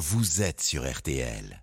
[0.00, 1.62] vous êtes sur RTL.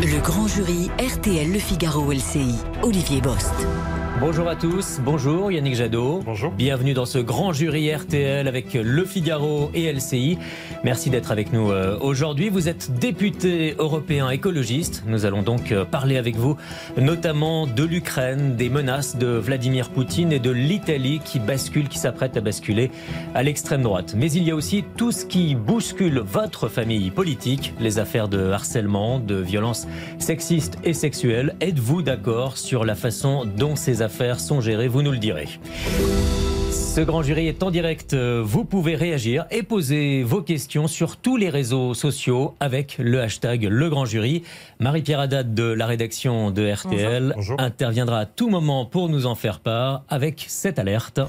[0.00, 3.52] Le grand jury RTL Le Figaro LCI, Olivier Bost.
[4.20, 6.22] Bonjour à tous, bonjour Yannick Jadot.
[6.24, 6.52] Bonjour.
[6.52, 10.38] Bienvenue dans ce grand jury RTL avec Le Figaro et LCI.
[10.84, 12.48] Merci d'être avec nous euh, aujourd'hui.
[12.48, 15.02] Vous êtes député européen écologiste.
[15.08, 16.56] Nous allons donc euh, parler avec vous
[16.96, 22.36] notamment de l'Ukraine, des menaces de Vladimir Poutine et de l'Italie qui bascule, qui s'apprête
[22.36, 22.92] à basculer
[23.34, 24.14] à l'extrême droite.
[24.16, 28.52] Mais il y a aussi tout ce qui bouscule votre famille politique, les affaires de
[28.52, 29.88] harcèlement, de violences
[30.20, 31.56] sexistes et sexuelles.
[31.60, 35.48] Êtes-vous d'accord sur la façon dont ces affaires sont gérées Vous nous le direz.
[36.70, 38.14] Ce grand jury est en direct.
[38.14, 43.64] Vous pouvez réagir et poser vos questions sur tous les réseaux sociaux avec le hashtag
[43.68, 44.44] Le Grand Jury.
[44.78, 47.60] Marie-Pierre Haddad de la rédaction de RTL Bonjour.
[47.60, 51.20] interviendra à tout moment pour nous en faire part avec cette alerte.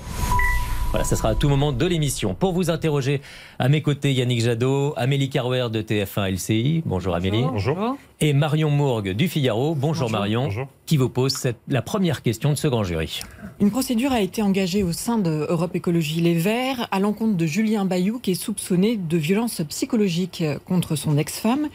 [0.96, 2.36] Voilà, ce sera à tout moment de l'émission.
[2.36, 3.20] Pour vous interroger,
[3.60, 6.84] à mes côtés, Yannick Jadot, Amélie Carouer de TF1 LCI.
[6.86, 7.42] Bonjour Amélie.
[7.44, 7.98] Bonjour.
[8.22, 9.76] Et Marion Mourgue du Figaro.
[9.76, 10.44] Bonjour, Marion.
[10.46, 10.68] Bonjour.
[10.86, 13.20] Qui vous pose cette- la première question de ce grand jury.
[13.60, 17.46] Une procédure a été engagée au sein de Europe Écologie Les Verts à l'encontre de
[17.46, 21.68] Julien Bayou qui est soupçonné de violences psychologiques contre son ex-femme.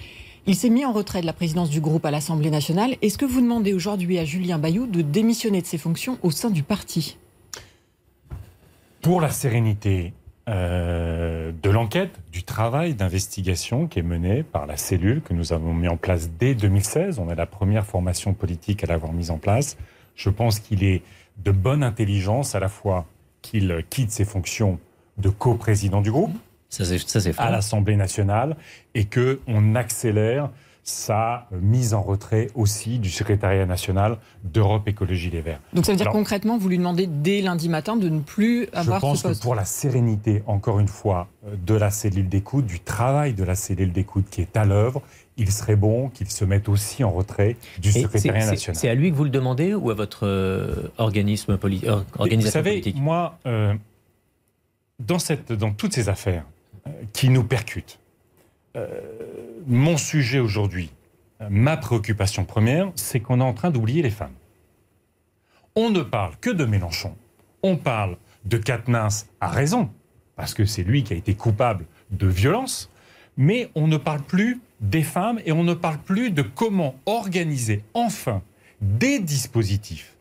[0.47, 2.97] Il s'est mis en retrait de la présidence du groupe à l'Assemblée nationale.
[3.03, 6.49] Est-ce que vous demandez aujourd'hui à Julien Bayou de démissionner de ses fonctions au sein
[6.49, 7.19] du parti?
[9.03, 10.12] Pour la sérénité
[10.48, 15.73] euh, de l'enquête, du travail d'investigation qui est mené par la cellule que nous avons
[15.73, 19.39] mis en place dès 2016, on est la première formation politique à l'avoir mise en
[19.39, 19.78] place.
[20.17, 21.03] Je pense qu'il est
[21.39, 23.06] de bonne intelligence à la fois
[23.41, 24.78] qu'il quitte ses fonctions
[25.17, 26.37] de coprésident du groupe
[26.69, 28.56] Ça, c'est ça, à l'Assemblée nationale
[28.95, 30.51] et que on accélère
[30.83, 35.61] sa mise en retrait aussi du secrétariat national d'Europe Écologie Les Verts.
[35.72, 38.67] Donc ça veut dire Alors- concrètement, vous lui demandez dès lundi matin de ne plus
[38.72, 42.28] Je avoir pense ce que pour la sérénité, encore une fois, euh, de la cellule
[42.28, 45.03] d'écoute, du travail de la cellule d'écoute qui est à l'œuvre,
[45.37, 48.76] il serait bon qu'il se mette aussi en retrait du Et secrétariat national.
[48.76, 52.41] C'est à lui que vous le demandez ou à votre euh, organisme poli- euh, Vous
[52.47, 52.97] savez, politique?
[52.97, 53.75] moi, euh,
[54.99, 56.44] dans, cette, dans toutes ces affaires
[56.87, 57.99] euh, qui nous percutent,
[59.66, 60.91] mon sujet aujourd'hui,
[61.41, 64.34] euh, ma préoccupation première, c'est qu'on est en train d'oublier les femmes.
[65.76, 67.16] On ne parle que de Mélenchon.
[67.62, 69.08] On parle de Katnins
[69.41, 69.91] à raison,
[70.36, 72.91] parce que c'est lui qui a été coupable de violence,
[73.36, 77.84] mais on ne parle plus des femmes et on ne parle plus de comment organiser
[77.94, 78.42] enfin
[78.81, 80.16] des dispositifs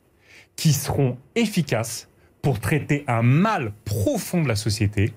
[0.55, 2.09] qui seront efficaces
[2.41, 5.13] pour traiter un mal profond de la société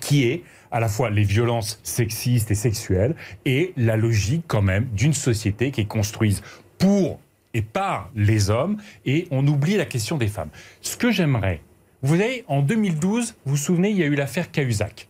[0.00, 0.42] qui est
[0.72, 5.70] à la fois les violences sexistes et sexuelles et la logique quand même d'une société
[5.70, 6.42] qui est construite
[6.78, 7.20] pour
[7.54, 10.48] et par les hommes et on oublie la question des femmes.
[10.80, 11.60] Ce que j'aimerais,
[12.00, 15.08] vous savez, en 2012, vous vous souvenez, il y a eu l'affaire Cahuzac,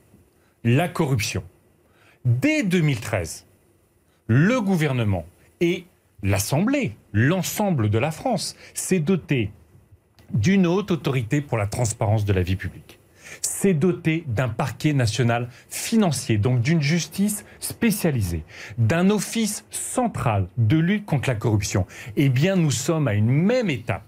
[0.64, 1.44] la corruption.
[2.24, 3.46] Dès 2013,
[4.26, 5.24] le gouvernement
[5.60, 5.86] et
[6.22, 9.50] l'Assemblée, l'ensemble de la France, s'est doté
[10.34, 12.98] d'une haute autorité pour la transparence de la vie publique.
[13.40, 18.44] C'est doté d'un parquet national financier, donc d'une justice spécialisée,
[18.78, 21.86] d'un office central de lutte contre la corruption.
[22.16, 24.04] Eh bien, nous sommes à une même étape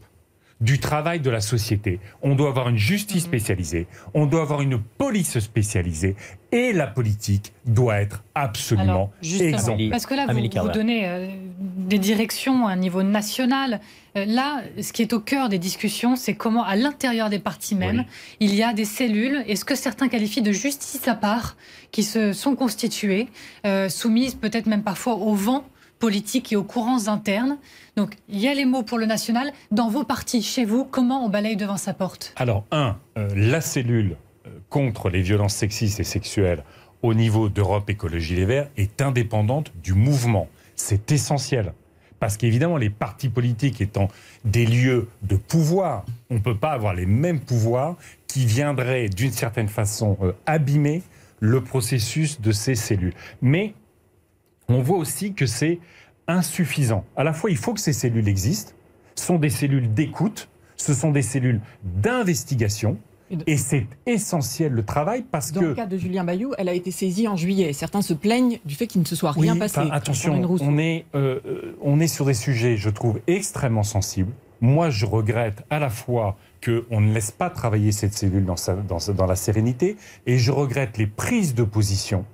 [0.60, 2.00] du travail de la société.
[2.22, 6.16] On doit avoir une justice spécialisée, on doit avoir une police spécialisée,
[6.54, 9.90] et la politique doit être absolument Alors, exemplaire.
[9.90, 11.26] Parce que là, vous, donnez euh,
[11.58, 13.80] des directions à un niveau national.
[14.16, 17.74] Euh, là, ce qui est au cœur des discussions, c'est comment, à l'intérieur des partis
[17.74, 18.04] même,
[18.38, 21.56] il y a des cellules, et ce que certains qualifient de justice à part,
[21.90, 23.26] qui se sont constituées,
[23.66, 25.64] euh, soumises peut-être même parfois au vent
[25.98, 27.58] politique et aux courants internes?
[27.96, 29.52] Donc, il y a les mots pour le national.
[29.72, 32.32] Dans vos partis, chez vous, comment on balaye devant sa porte?
[32.36, 34.16] Alors, un, euh, la cellule
[34.74, 36.64] contre les violences sexistes et sexuelles
[37.02, 40.48] au niveau d'Europe Écologie Les Verts est indépendante du mouvement.
[40.74, 41.74] C'est essentiel.
[42.18, 44.08] Parce qu'évidemment, les partis politiques étant
[44.44, 47.94] des lieux de pouvoir, on ne peut pas avoir les mêmes pouvoirs
[48.26, 51.04] qui viendraient d'une certaine façon euh, abîmer
[51.38, 53.14] le processus de ces cellules.
[53.42, 53.74] Mais
[54.68, 55.78] on voit aussi que c'est
[56.26, 57.04] insuffisant.
[57.14, 58.72] À la fois, il faut que ces cellules existent,
[59.14, 62.98] ce sont des cellules d'écoute, ce sont des cellules d'investigation,
[63.46, 65.66] Et c'est essentiel le travail parce Dans que...
[65.66, 67.72] le cas de Julien Bayou, elle a été saisie en juillet.
[67.72, 69.80] Certains se plaignent du fait qu'il ne se soit rien Oui, passé.
[69.90, 74.32] attention, on est, euh, euh, on est sur des sujets, je trouve, extrêmement sensibles.
[74.60, 78.74] Moi, je regrette à la fois qu'on ne laisse pas travailler cette cellule dans, sa-
[78.76, 82.24] dans dans la sérénité, et je regrette les prises de position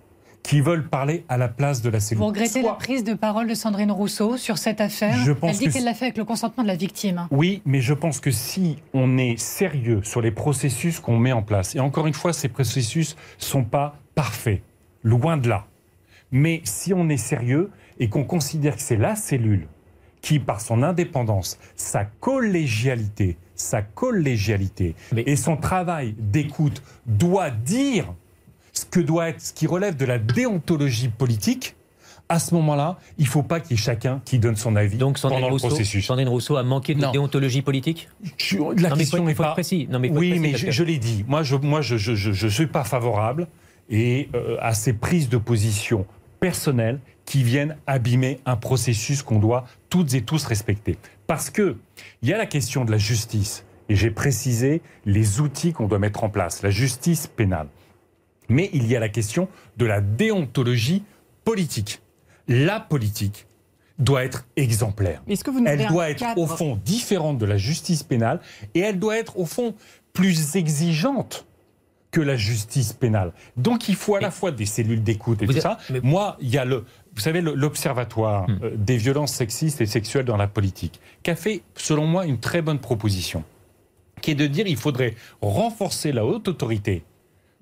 [0.42, 2.22] qui veulent parler à la place de la cellule.
[2.22, 5.58] Vous regrettez la prise de parole de Sandrine Rousseau sur cette affaire je pense Elle
[5.68, 7.26] dit qu'elle l'a fait avec le consentement de la victime.
[7.30, 11.42] Oui, mais je pense que si on est sérieux sur les processus qu'on met en
[11.42, 14.62] place, et encore une fois, ces processus ne sont pas parfaits,
[15.02, 15.66] loin de là.
[16.32, 19.66] Mais si on est sérieux et qu'on considère que c'est la cellule
[20.22, 28.14] qui, par son indépendance, sa collégialité, sa collégialité et son travail d'écoute doit dire
[28.80, 31.76] ce que doit être, ce qui relève de la déontologie politique,
[32.28, 34.96] à ce moment-là, il ne faut pas qu'il y ait chacun qui donne son avis
[34.96, 36.06] Donc, pendant Rousseau, le processus.
[36.06, 38.08] Sandrine Rousseau a manqué de déontologie politique
[38.78, 39.88] La question n'est pas précis.
[39.90, 41.24] Non, mais oui, mais je, l'ai dit.
[41.26, 43.48] Moi, je, moi, je, je, suis pas favorable
[43.90, 46.06] et euh, à ces prises de position
[46.38, 50.96] personnelles qui viennent abîmer un processus qu'on doit toutes et tous respecter.
[51.26, 51.76] Parce que
[52.22, 55.98] il y a la question de la justice et j'ai précisé les outils qu'on doit
[55.98, 57.66] mettre en place, la justice pénale.
[58.50, 59.48] Mais il y a la question
[59.78, 61.02] de la déontologie
[61.44, 62.02] politique.
[62.48, 63.46] La politique
[63.98, 65.22] doit être exemplaire.
[65.66, 68.40] elle doit être au fond différente de la justice pénale
[68.74, 69.74] et elle doit être au fond
[70.12, 71.46] plus exigeante
[72.10, 73.32] que la justice pénale.
[73.56, 75.78] Donc il faut à la fois des cellules d'écoute et tout ça.
[76.02, 78.58] Moi, il y a le, vous savez, l'Observatoire hmm.
[78.62, 82.40] euh, des violences sexistes et sexuelles dans la politique, qui a fait, selon moi, une
[82.40, 83.44] très bonne proposition,
[84.20, 87.04] qui est de dire qu'il faudrait renforcer la haute autorité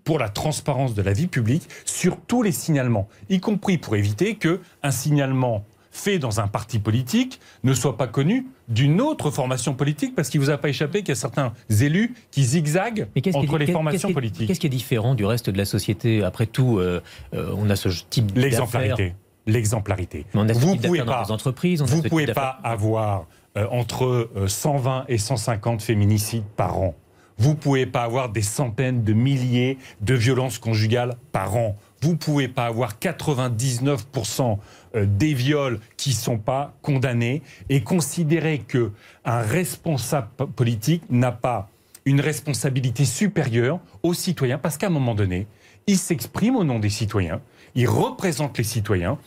[0.08, 4.36] pour la transparence de la vie publique sur tous les signalements, y compris pour éviter
[4.36, 9.74] que un signalement fait dans un parti politique ne soit pas connu d'une autre formation
[9.74, 13.08] politique, parce qu'il ne vous a pas échappé qu'il y a certains élus qui zigzaguent
[13.34, 14.48] entre les formations politiques.
[14.48, 17.02] Qu'est-ce qui est différent du reste de la société Après tout, euh,
[17.34, 19.14] euh, on a ce type L'exemplarité.
[19.44, 20.24] L'exemplarité.
[20.32, 23.26] Vous ne pouvez pas, entreprises, vous pouvez pas avoir
[23.58, 26.94] euh, entre 120 et 150 féminicides par an.
[27.38, 31.76] Vous ne pouvez pas avoir des centaines de milliers de violences conjugales par an.
[32.02, 34.58] Vous ne pouvez pas avoir 99%
[34.94, 38.92] euh, des viols qui ne sont pas condamnés et considérer que
[39.24, 41.68] un responsable politique n'a pas
[42.04, 45.46] une responsabilité supérieure aux citoyens parce qu'à un moment donné,
[45.86, 47.40] il s'exprime au nom des citoyens,
[47.74, 49.18] il représente les citoyens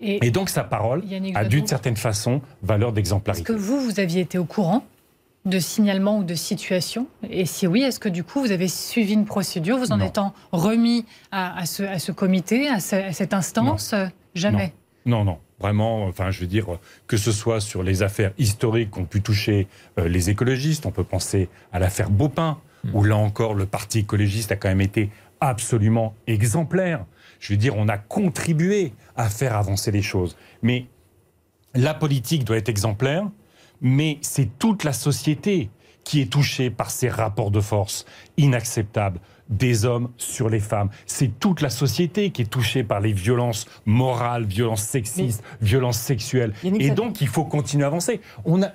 [0.00, 1.02] et, donc sa parole
[1.34, 3.42] a d'une certaine façon valeur d'exemplarité.
[3.42, 4.84] Est-ce que vous, vous aviez été au courant
[5.48, 9.14] de signalement ou de situation Et si oui, est-ce que du coup vous avez suivi
[9.14, 13.94] une procédure, vous en étant remis à, ce, comité, à, cette instance
[14.34, 14.72] Jamais.
[15.06, 15.38] Non, non.
[15.58, 16.66] Vraiment, enfin, je veux dire,
[17.08, 19.66] que ce soit sur les affaires historiques qu'ont pu toucher
[19.98, 22.94] euh, les écologistes, on peut penser à l'affaire Beaupin, hmm.
[22.94, 25.10] où là encore, le Parti écologiste a quand même été
[25.40, 27.04] absolument exemplaire.
[27.40, 30.36] Je veux dire, on a contribué à faire avancer les choses.
[30.62, 30.86] Mais
[31.74, 33.28] la politique doit être exemplaire,
[33.80, 35.70] mais c'est toute la société
[36.04, 38.06] qui est touchée par ces rapports de force
[38.38, 40.90] inacceptables des hommes sur les femmes.
[41.06, 46.52] C'est toute la société qui est touchée par les violences morales, violences sexistes, violences sexuelles.
[46.62, 48.20] Et donc, il faut continuer à avancer.
[48.44, 48.72] On, a,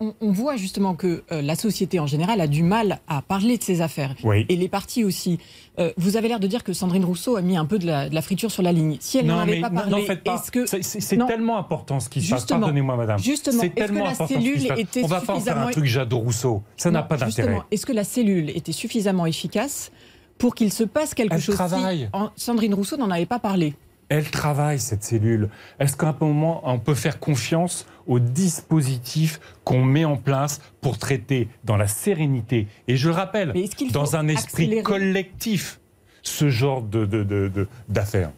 [0.00, 3.62] on, voit justement que euh, la société en général a du mal à parler de
[3.62, 4.14] ces affaires.
[4.48, 5.38] Et les partis aussi.
[5.78, 8.22] Euh, vous avez l'air de dire que Sandrine Rousseau a mis un peu de la,
[8.22, 8.96] friture sur la ligne.
[9.00, 12.46] Si elle n'en avait pas parlé, est-ce que c'est tellement important ce qui se passe.
[12.46, 13.18] Pardonnez-moi, madame.
[13.18, 16.62] Justement, c'est tellement important cellule était On va pas faire un truc Jadot Rousseau.
[16.76, 17.58] Ça n'a pas d'intérêt.
[17.70, 19.90] Est-ce que la cellule était suffisamment efficace
[20.38, 21.54] pour qu'il se passe quelque chose.
[21.54, 22.10] Travaille.
[22.36, 23.74] Sandrine Rousseau n'en avait pas parlé?
[24.08, 25.48] Elle travaille, cette cellule.
[25.80, 30.98] Est-ce qu'à un moment, on peut faire confiance au dispositif qu'on met en place pour
[30.98, 32.68] traiter dans la sérénité?
[32.86, 33.52] Et je le rappelle,
[33.92, 35.80] dans un esprit collectif,
[36.22, 36.82] ce genre
[37.88, 38.30] d'affaires.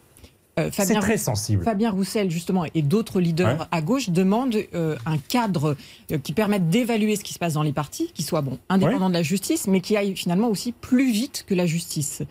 [0.59, 1.63] Euh, c'est très sensible.
[1.63, 5.75] Fabien Roussel, justement, et d'autres leaders à gauche demandent euh, un cadre
[6.11, 9.09] euh, qui permette d'évaluer ce qui se passe dans les partis, qui soit bon, indépendant
[9.09, 12.23] de la justice, mais qui aille finalement aussi plus vite que la justice.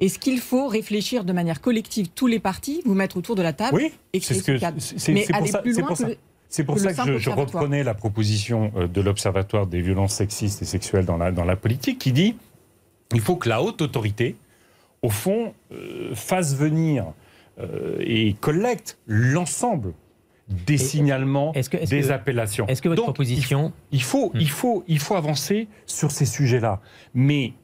[0.00, 3.52] Est-ce qu'il faut réfléchir de manière collective tous les partis, vous mettre autour de la
[3.52, 5.14] table oui, et créer ce cadre C'est
[5.82, 6.08] pour ça,
[6.48, 11.04] c'est pour ça que, je, reprenais la proposition de l'Observatoire des violences sexistes et sexuelles
[11.04, 12.36] dans la, dans la politique qui dit
[13.14, 14.36] il faut que la haute autorité,
[15.02, 15.54] au fond,
[16.14, 17.06] fasse venir
[17.58, 19.94] euh, et collecte l'ensemble
[20.48, 21.52] des signalements,
[21.88, 22.66] des appellations.
[22.68, 23.72] Est-ce que votre proposition...
[23.90, 26.80] Il faut, il, faut, il faut avancer sur ces sujets-là.
[27.14, 27.54] Mais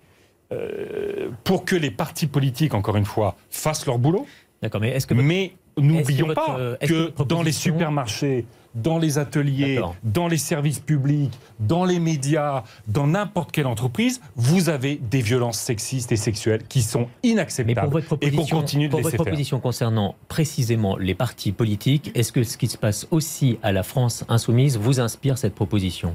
[0.53, 4.27] euh, pour que les partis politiques, encore une fois, fassent leur boulot,
[4.63, 5.15] D'accord, mais est-ce que...
[5.15, 8.45] Mais n'oublions pas euh, que dans les supermarchés,
[8.75, 14.69] dans les ateliers, dans les services publics, dans les médias, dans n'importe quelle entreprise, vous
[14.69, 17.75] avez des violences sexistes et sexuelles qui sont inacceptables.
[17.75, 21.53] Mais pour votre proposition, et pour continuer de pour votre proposition concernant précisément les partis
[21.53, 25.55] politiques, est-ce que ce qui se passe aussi à la France insoumise vous inspire cette
[25.55, 26.15] proposition?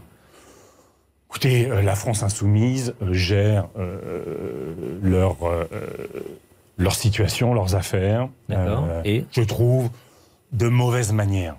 [1.37, 5.37] Écoutez, euh, la France insoumise euh, gère euh, leur
[6.77, 8.29] leur situation, leurs affaires.
[8.51, 9.89] Euh, et je trouve
[10.51, 11.55] de mauvaise manière.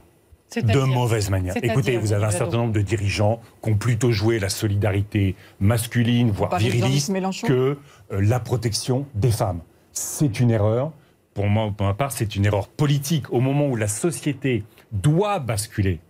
[0.56, 1.54] De mauvaise manière.
[1.62, 6.30] Écoutez, vous avez un certain nombre de dirigeants qui ont plutôt joué la solidarité masculine,
[6.30, 7.12] voire viriliste,
[7.46, 9.60] que euh, la protection des femmes.
[9.92, 10.92] C'est une erreur.
[11.34, 13.30] Pour moi, pour ma part, c'est une erreur politique.
[13.32, 16.00] Au moment où la société doit basculer,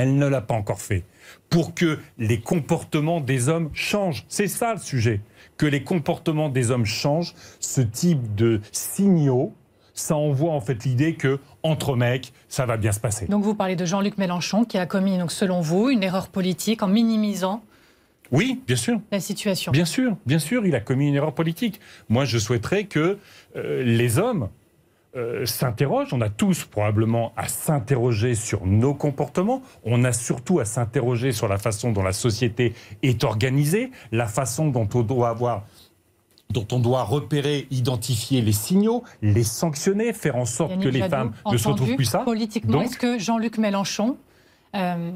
[0.00, 1.04] elle ne l'a pas encore fait.
[1.48, 4.24] Pour que les comportements des hommes changent.
[4.28, 5.20] C'est ça le sujet.
[5.56, 7.34] Que les comportements des hommes changent.
[7.60, 9.54] Ce type de signaux
[9.92, 13.26] ça envoie en fait l'idée que entre mecs, ça va bien se passer.
[13.26, 16.82] Donc vous parlez de Jean-Luc Mélenchon qui a commis, donc selon vous, une erreur politique
[16.82, 17.62] en minimisant.
[18.32, 19.00] Oui, bien sûr.
[19.10, 19.72] La situation.
[19.72, 21.80] Bien sûr, bien sûr, il a commis une erreur politique.
[22.08, 23.18] Moi, je souhaiterais que
[23.56, 24.48] euh, les hommes
[25.16, 26.12] euh, s'interrogent.
[26.12, 29.60] On a tous probablement à s'interroger sur nos comportements.
[29.84, 34.68] On a surtout à s'interroger sur la façon dont la société est organisée, la façon
[34.68, 35.64] dont on doit avoir
[36.50, 41.32] dont on doit repérer, identifier les signaux, les sanctionner, faire en sorte que les femmes
[41.50, 42.18] ne se retrouvent plus ça.
[42.20, 44.16] Politiquement, est-ce que Jean-Luc Mélenchon
[44.74, 45.12] euh,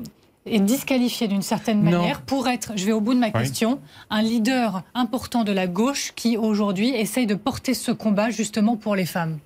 [0.46, 4.22] est disqualifié d'une certaine manière pour être, je vais au bout de ma question, un
[4.22, 9.06] leader important de la gauche qui aujourd'hui essaye de porter ce combat justement pour les
[9.06, 9.38] femmes?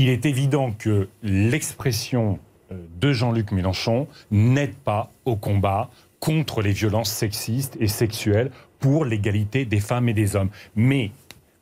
[0.00, 2.38] Il est évident que l'expression
[2.70, 5.90] euh, de Jean-Luc Mélenchon n'aide pas au combat
[6.20, 10.50] contre les violences sexistes et sexuelles pour l'égalité des femmes et des hommes.
[10.76, 11.10] Mais,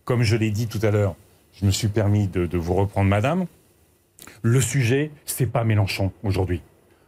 [0.04, 1.16] comme je l'ai dit tout à l'heure,
[1.58, 3.46] je me suis permis de, vous reprendre, madame,
[4.42, 6.60] le sujet, c'est pas Mélenchon aujourd'hui.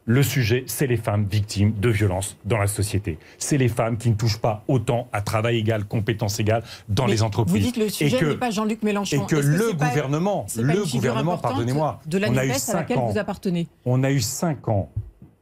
[0.09, 3.19] Le sujet, c'est les femmes victimes de violences dans la société.
[3.37, 7.23] C'est les femmes qui ne touchent pas autant à travail égal, compétences égales dans les
[7.23, 7.55] entreprises.
[7.55, 9.23] Vous dites le sujet n'est pas Jean-Luc Mélenchon.
[9.23, 13.19] Et que, le gouvernement, le gouvernement, pardonnez-moi, de la on a eu à laquelle vous
[13.19, 13.69] appartenez.
[13.85, 14.89] On a eu cinq ans,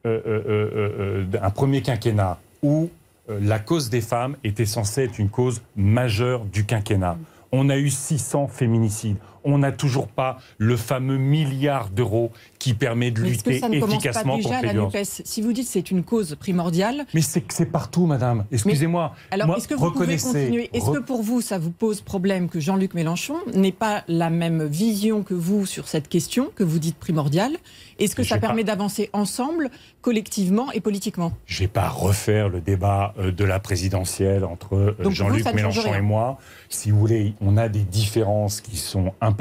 [0.05, 2.91] euh, euh, euh, un premier quinquennat où
[3.29, 7.19] la cause des femmes était censée être une cause majeure du quinquennat.
[7.53, 9.17] On a eu 600 féminicides.
[9.49, 14.71] On n'a toujours pas le fameux milliard d'euros qui permet de lutter efficacement contre les
[14.71, 15.23] violences.
[15.25, 17.07] Si vous dites que c'est une cause primordiale.
[17.15, 18.45] Mais c'est c'est partout, madame.
[18.51, 19.15] Excusez-moi.
[19.31, 20.69] Alors, est-ce que vous pouvez continuer?
[20.73, 24.65] Est-ce que pour vous, ça vous pose problème que Jean-Luc Mélenchon n'ait pas la même
[24.65, 27.57] vision que vous sur cette question que vous dites primordiale?
[27.99, 29.71] Est-ce que ça permet d'avancer ensemble,
[30.03, 31.33] collectivement et politiquement?
[31.47, 35.95] Je ne vais pas refaire le débat euh, de la présidentielle entre euh, Jean-Luc Mélenchon
[35.95, 36.39] et moi.
[36.69, 39.36] Si vous voulez, on a des différences qui sont importantes.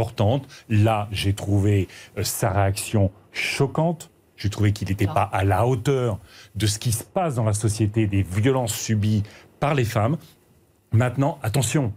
[0.69, 1.87] Là, j'ai trouvé
[2.17, 4.11] euh, sa réaction choquante.
[4.37, 6.19] J'ai trouvé qu'il n'était pas à la hauteur
[6.55, 9.23] de ce qui se passe dans la société, des violences subies
[9.59, 10.17] par les femmes.
[10.91, 11.93] Maintenant, attention,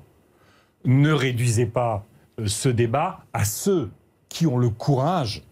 [0.85, 2.07] ne réduisez pas
[2.41, 3.91] euh, ce débat à ceux
[4.29, 5.43] qui ont le courage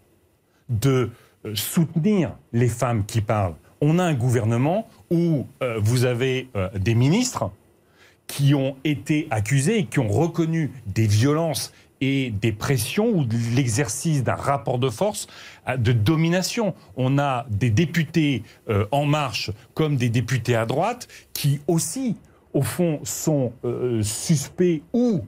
[0.68, 1.10] de
[1.44, 3.54] euh, soutenir les femmes qui parlent.
[3.80, 7.50] On a un gouvernement où euh, vous avez des ministres
[8.26, 14.22] qui ont été accusés et qui ont reconnu des violences et des pressions ou l'exercice
[14.22, 15.26] d'un rapport de force
[15.68, 16.74] euh, de domination.
[16.96, 22.16] On a des députés euh, en marche comme des députés à droite qui aussi,
[22.52, 25.24] au fond, sont euh, suspects ou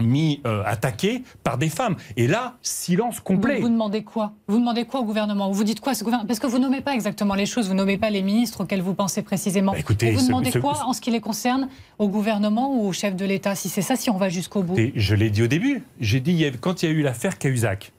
[0.00, 1.96] mis euh, attaqués par des femmes.
[2.16, 3.60] Et là, silence complet.
[3.60, 4.32] Vous, demandez quoi?
[4.46, 5.50] Vous demandez quoi au gouvernement?
[5.50, 6.26] Vous dites quoi ce gouvernement?
[6.26, 8.94] Parce que vous nommez pas exactement les choses, vous nommez pas les ministres auxquels vous
[8.94, 9.72] pensez précisément.
[9.72, 13.16] Bah, écoutez, vous demandez quoi en ce qui les concerne au gouvernement ou au chef
[13.16, 13.54] de l'État?
[13.54, 14.76] Si c'est ça, si on va jusqu'au bout.
[14.94, 15.82] je l'ai dit au début.
[16.00, 17.92] J'ai dit quand il y a eu l'affaire Cahuzac,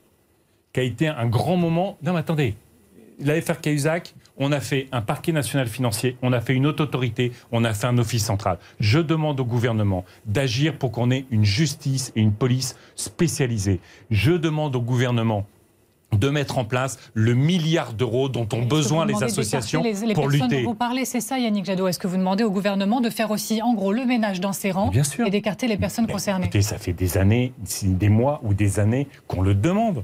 [0.73, 1.97] qui a été un grand moment.
[2.03, 2.55] Non, mais attendez.
[3.19, 7.31] L'affaire Cahuzac, on a fait un parquet national financier, on a fait une haute autorité,
[7.51, 8.57] on a fait un office central.
[8.79, 13.79] Je demande au gouvernement d'agir pour qu'on ait une justice et une police spécialisées.
[14.09, 15.45] Je demande au gouvernement
[16.13, 20.63] de mettre en place le milliard d'euros dont ont besoin les associations les, pour lutter.
[20.63, 21.87] Dont vous parlez, c'est ça, Yannick Jadot.
[21.87, 24.71] Est-ce que vous demandez au gouvernement de faire aussi, en gros, le ménage dans ses
[24.71, 24.91] rangs
[25.25, 27.53] et d'écarter les personnes concernées écoutez, Ça fait des années,
[27.83, 30.03] des mois ou des années qu'on le demande.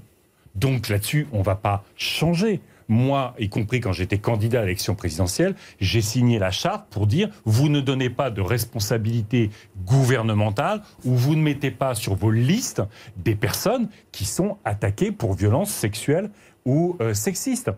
[0.55, 2.59] Donc là-dessus, on ne va pas changer
[2.93, 7.29] moi, y compris quand j'étais candidat à l'élection présidentielle, j'ai signé la charte pour dire
[7.43, 9.49] vous ne donnez pas de responsabilité
[9.85, 12.81] gouvernementale ou vous ne mettez pas sur vos listes
[13.17, 16.29] des personnes qui sont attaquées pour violences sexuelles
[16.65, 17.71] ou euh, sexistes.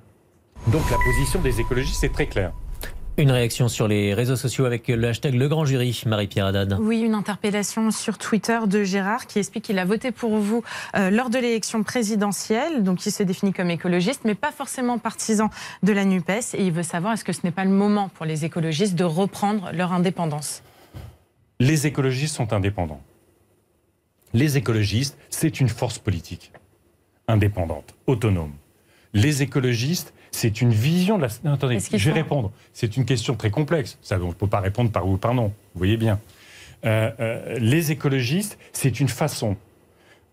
[0.68, 2.54] Donc la position des écologistes est très claire.
[3.18, 6.78] Une réaction sur les réseaux sociaux avec le hashtag Le Grand Jury, Marie-Pierre Haddad.
[6.82, 10.66] Oui, une interpellation sur Twitter de Gérard qui explique qu'il a voté pour vous
[10.98, 15.50] euh, lors de l'élection présidentielle, donc il se définit comme écologiste, mais pas forcément partisan
[15.82, 16.56] de la NUPES.
[16.56, 19.06] Et il veut savoir est-ce que ce n'est pas le moment pour les écologistes de
[19.06, 20.62] reprendre leur indépendance?
[21.62, 23.02] Les écologistes sont indépendants.
[24.34, 26.52] Les écologistes, c'est une force politique
[27.30, 28.52] indépendante, autonome.
[29.14, 31.54] Les écologistes, c'est une vision de la.
[31.54, 32.52] attendez, je vais répondre.
[32.74, 33.98] C'est une question très complexe.
[34.02, 35.48] Ça, on ne peut pas répondre par oui ou par non.
[35.74, 36.20] Vous voyez bien.
[36.86, 39.56] Euh, euh, les écologistes, c'est une façon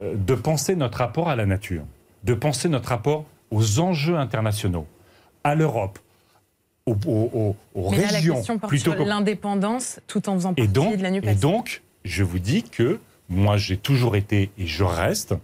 [0.02, 1.82] euh, de penser notre rapport à la nature,
[2.24, 4.86] de penser notre rapport aux enjeux internationaux,
[5.44, 5.98] à l'Europe,
[6.86, 10.34] aux, aux- aux Mais là, la régions, question porte plutôt sur qu'aux- l'indépendance tout en
[10.34, 11.28] faisant et partie donc, de la NUPES.
[11.28, 15.34] et donc, je vous dis que moi, j'ai toujours été et je reste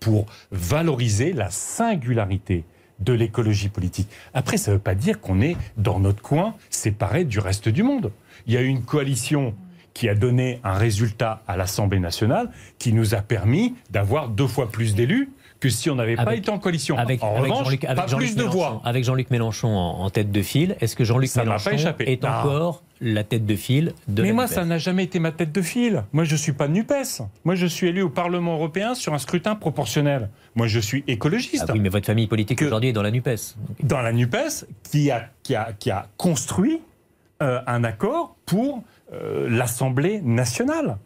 [0.00, 2.64] pour valoriser la singularité
[3.00, 4.08] de l'écologie politique.
[4.34, 7.82] Après, ça ne veut pas dire qu'on est dans notre coin séparé du reste du
[7.82, 8.10] monde.
[8.46, 9.54] Il y a eu une coalition
[9.94, 14.70] qui a donné un résultat à l'Assemblée nationale qui nous a permis d'avoir deux fois
[14.70, 16.96] plus d'élus que si on n'avait pas été en coalition.
[16.96, 18.80] Avec, en avec revanche, Jean-Luc pas avec plus de Mélenchon, voix.
[18.84, 22.42] avec Jean-Luc Mélenchon en, en tête de file, est-ce que Jean-Luc Mélenchon est Ah.
[22.44, 25.30] encore la tête de file de Mais la moi, NUPES ça n'a jamais été ma
[25.32, 26.04] tête de file.
[26.12, 27.22] Moi, je suis pas NUPES.
[27.44, 30.30] Moi, je suis élu au Parlement européen sur un scrutin proportionnel.
[30.56, 31.64] Moi, je suis écologiste.
[31.68, 33.56] Ah oui, mais votre famille politique Que- aujourd'hui est dans la NUPES.
[33.82, 36.80] Dans la NUPES, qui a, qui a, qui a construit
[37.42, 40.98] euh, un accord pour euh, l'Assemblée nationale.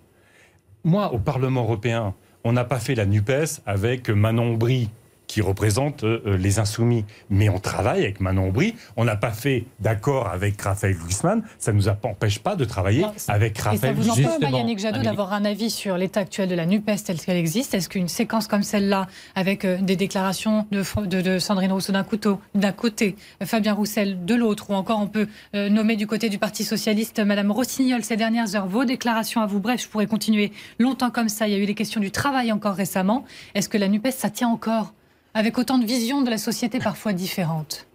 [0.85, 4.89] Moi, au Parlement européen, on n'a pas fait la NUPES avec Manon Aubry,
[5.33, 7.07] qui représente euh, euh, les insoumis.
[7.31, 8.75] Mais on travaille avec Manon Aubry.
[8.99, 11.43] On n'a pas fait d'accord avec Raphaël Glucksmann.
[11.59, 14.27] Ça ne nous empêche pas de travailler Non, ça- avec Et ça Raphaël vous empêche
[14.41, 17.73] pas, Yannick Jadot, d'avoir un avis sur l'état actuel de la NUPES telle qu'elle existe
[17.73, 21.93] Est-ce qu'une séquence comme celle-là, avec euh, des déclarations de, Fr- de- de Sandrine Rousseau
[21.95, 26.07] d'un couteau- d'un côté, Fabien Roussel de l'autre, ou encore on peut euh, nommer du
[26.07, 29.89] côté du Parti Socialiste Madame Rossignol ces dernières heures, vos déclarations à vous, bref, je
[29.89, 31.49] pourrais continuer longtemps comme ça.
[31.49, 33.25] Il y a eu les questions du travail encore récemment.
[33.55, 34.93] Est-ce que la NUPES, ça tient encore?
[35.35, 37.87] Avec autant de visions de la société parfois différentes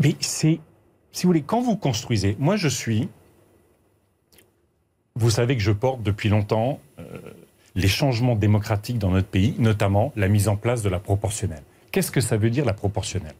[0.00, 0.60] Mais c'est,
[1.12, 3.08] si vous voulez, quand vous construisez, moi je suis,
[5.16, 7.18] vous savez que je porte depuis longtemps euh,
[7.74, 11.62] les changements démocratiques dans notre pays, notamment la mise en place de la proportionnelle.
[11.92, 13.34] Qu'est-ce que ça veut dire la proportionnelle?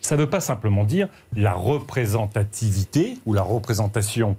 [0.00, 4.36] Ça ne veut pas simplement dire la représentativité ou la représentation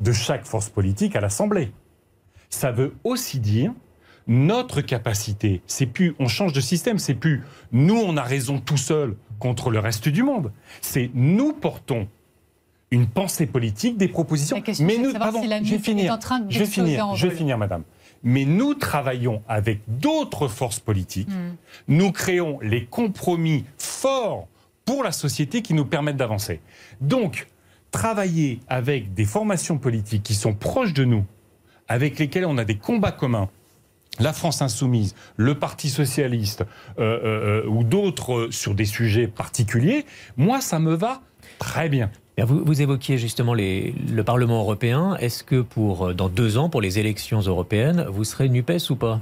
[0.00, 1.72] de chaque force politique à l'Assemblée.
[2.50, 3.72] Ça veut aussi dire
[4.26, 5.62] notre capacité.
[5.66, 9.70] C'est plus, on change de système, c'est plus nous on a raison tout seul contre
[9.70, 10.52] le reste du monde.
[10.80, 12.08] C'est nous portons
[12.90, 14.56] une pensée politique, des propositions.
[14.56, 16.04] La question, mais nous, pardon, si la je vais finir.
[16.04, 17.14] est en train je vais finir.
[17.14, 17.82] Je vais finir, madame.
[18.22, 21.28] Mais nous travaillons avec d'autres forces politiques.
[21.28, 21.56] Hmm.
[21.88, 24.46] Nous créons les compromis forts
[24.84, 26.60] pour la société qui nous permettent d'avancer.
[27.00, 27.48] Donc,
[27.90, 31.24] travailler avec des formations politiques qui sont proches de nous,
[31.88, 33.48] avec lesquelles on a des combats communs,
[34.20, 36.62] la France insoumise, le Parti socialiste
[36.98, 40.04] euh, euh, euh, ou d'autres sur des sujets particuliers,
[40.36, 41.22] moi, ça me va
[41.58, 42.10] très bien.
[42.38, 45.16] Vous, vous évoquiez justement les- le Parlement européen.
[45.20, 49.20] Est-ce que pour dans deux ans, pour les élections européennes, vous serez NUPES ou pas?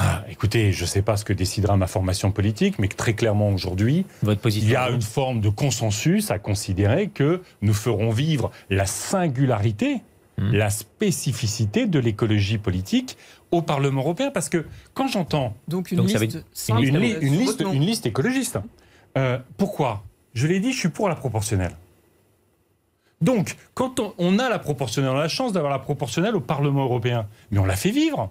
[0.00, 3.50] Ah, écoutez, je ne sais pas ce que décidera ma formation politique, mais très clairement
[3.50, 8.86] aujourd'hui, il y a une forme de consensus à considérer que nous ferons vivre la
[8.86, 10.02] singularité,
[10.38, 10.52] Hmm.
[10.52, 13.16] la spécificité de l'écologie politique
[13.50, 14.30] au Parlement européen.
[14.30, 18.08] Parce que quand j'entends Donc une Donc liste simple une, li- une sur liste, une
[18.08, 18.58] écologiste,
[19.16, 20.04] euh, pourquoi?
[20.34, 21.72] Je l'ai dit, je suis pour la proportionnelle.
[23.20, 26.40] Donc, quand on, on a la proportionnelle, on a la chance d'avoir la proportionnelle au
[26.40, 28.30] Parlement européen, mais on la fait vivre.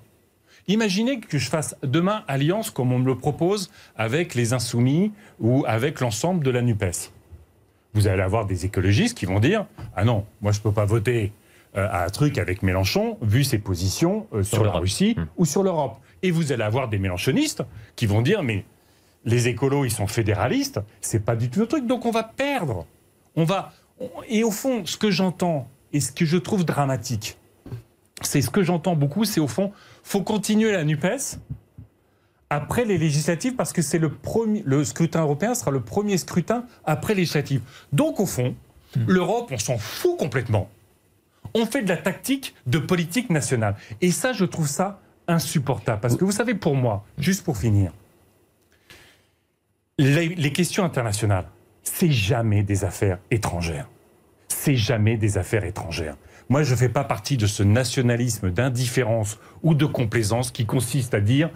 [0.69, 5.65] Imaginez que je fasse demain alliance comme on me le propose avec les insoumis ou
[5.67, 7.11] avec l'ensemble de la NUPES.
[7.93, 9.65] Vous allez avoir des écologistes qui vont dire
[9.95, 11.29] Ah non, moi je ne peux pas voter euh,
[11.77, 14.71] à un truc avec Mélenchon, vu ses positions euh, sur, la.
[14.71, 15.25] Russie Hmm.
[15.37, 15.97] ou sur l'Europe.
[16.23, 17.63] Et vous allez avoir des mélenchonistes
[17.95, 18.65] qui vont dire Mais
[19.25, 22.85] les écolos, ils sont fédéralistes, c'est pas du tout le truc, donc on va perdre.
[23.35, 23.73] On va.
[24.29, 27.37] Et au fond, ce que j'entends et ce que je trouve dramatique,
[28.21, 29.71] c'est ce que j'entends beaucoup, c'est au fond,
[30.03, 31.39] faut continuer la NUPES
[32.49, 36.65] après les législatives parce que c'est le premier, le scrutin européen sera le premier scrutin
[36.85, 37.61] après les législatives.
[37.91, 38.55] Donc au fond,
[39.07, 40.69] l'Europe, on s'en fout complètement.
[41.53, 43.75] On fait de la tactique de politique nationale.
[44.01, 45.99] Et ça, je trouve ça insupportable.
[46.01, 47.91] Parce que vous savez, pour moi, juste pour finir,
[49.97, 51.47] les, questions internationales,
[51.83, 53.89] c'est jamais des affaires étrangères.
[54.47, 56.15] C'est jamais des affaires étrangères.
[56.49, 61.13] Moi, je ne fais pas partie de ce nationalisme d'indifférence ou de complaisance qui consiste
[61.13, 61.49] à dire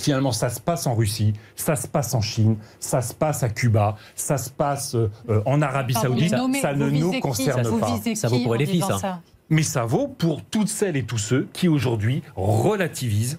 [0.00, 3.48] Finalement, ça se passe en Russie, ça se passe en Chine, ça se passe à
[3.48, 5.08] Cuba, ça se passe euh,
[5.46, 6.32] en Arabie Pardon, Saoudite.
[6.34, 7.98] nommez- ça ne nous qui concerne pas.
[8.14, 8.98] Ça vaut pour les filles, disant ça.
[8.98, 9.20] ça?
[9.48, 13.38] Mais ça vaut pour toutes celles et tous ceux qui aujourd'hui relativisent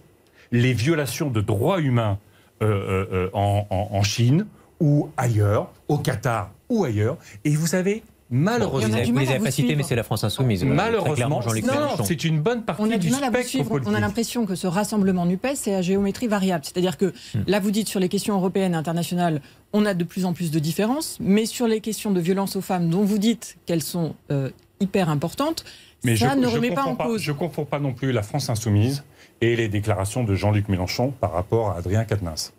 [0.51, 2.17] les violations de droits humains
[2.63, 4.47] euh, euh, en, en- en Chine
[4.79, 7.17] ou ailleurs, au Qatar ou ailleurs.
[7.45, 10.63] Et vous savez, malheureusement, a les vous avez pas cités, mais c'est la France insoumise.
[10.63, 13.69] Malheureusement, non, c'est une bonne partie On a du du mal à vous spectre suivre.
[13.69, 13.91] politique.
[13.91, 16.63] On a l'impression que ce rassemblement NUPES est à géométrie variable.
[16.65, 17.13] C'est-à-dire que
[17.47, 19.41] là, vous dites sur les questions européennes et internationales,
[19.73, 22.61] on a de plus en plus de différences, mais sur les questions de violence aux
[22.61, 25.65] femmes, dont vous dites qu'elles sont euh, hyper importante.
[26.03, 27.21] Mais ça je, ne je remet pas en cause.
[27.21, 29.03] Je ne confonds pas non plus la France insoumise
[29.41, 32.53] et les déclarations de Jean-Luc Mélenchon par rapport à Adrien Quatennens.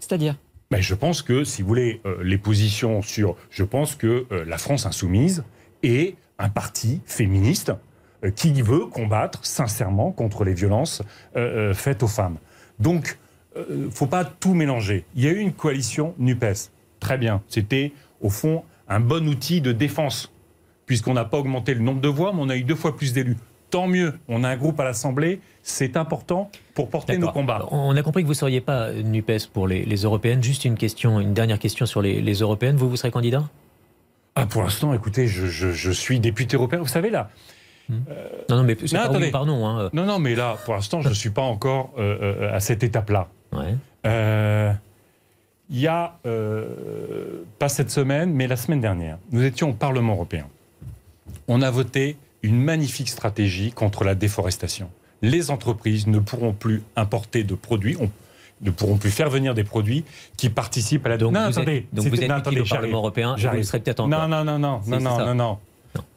[0.00, 0.36] C'est-à-dire?
[0.70, 3.36] Mais je pense que, si vous voulez, euh, les positions sur.
[3.50, 5.44] Je pense que euh, la France insoumise
[5.82, 7.72] est un parti féministe
[8.24, 11.02] euh, qui veut combattre sincèrement contre les violences
[11.74, 12.38] faites aux femmes.
[12.78, 13.18] Donc,
[13.70, 15.04] il ne faut pas tout mélanger.
[15.14, 16.70] Il y a eu une coalition NUPES.
[16.98, 17.42] Très bien.
[17.48, 20.32] C'était, au fond, un bon outil de défense,
[20.86, 23.12] puisqu'on n'a pas augmenté le nombre de voix, mais on a eu deux fois plus
[23.12, 23.36] d'élus.
[23.74, 24.14] Tant mieux.
[24.28, 25.40] On a un groupe à l'Assemblée.
[25.64, 27.66] C'est important pour porter nos combats.
[27.72, 30.40] On a compris que vous ne seriez pas NUPES pour les, les européennes.
[30.44, 32.76] Juste une question, une dernière question sur les, les européennes.
[32.76, 33.42] Vous, vous serez candidat?
[34.36, 36.78] Ah, pour l'instant, écoutez, je, je- je suis député européen.
[36.78, 37.30] Vous savez, là,
[37.88, 37.96] Non,
[38.58, 39.66] non, mais c'est Non, pas oui, pardon.
[39.66, 39.90] Hein.
[39.92, 42.84] Non, non, mais là, pour l'instant, je ne suis pas encore euh, euh, à cette
[42.84, 43.26] étape-là.
[43.52, 43.74] Ouais.
[44.06, 44.72] Euh,
[45.68, 46.14] Il y a,
[47.58, 50.46] pas cette semaine, mais la semaine dernière, nous étions au Parlement européen.
[51.48, 54.88] On a voté une magnifique stratégie contre la déforestation.
[55.22, 58.10] Les entreprises ne pourront plus importer de produits, on-
[58.60, 60.04] ne pourront plus faire venir des produits
[60.36, 61.16] qui participent à la...
[61.18, 62.64] Donc, non, vous attendez, êtes, donc vous êtes non, attendez, au.
[62.64, 64.28] Parlement européen vous serez peut-être encore.
[64.28, 65.58] Non, non, non, non, non, non, non, non.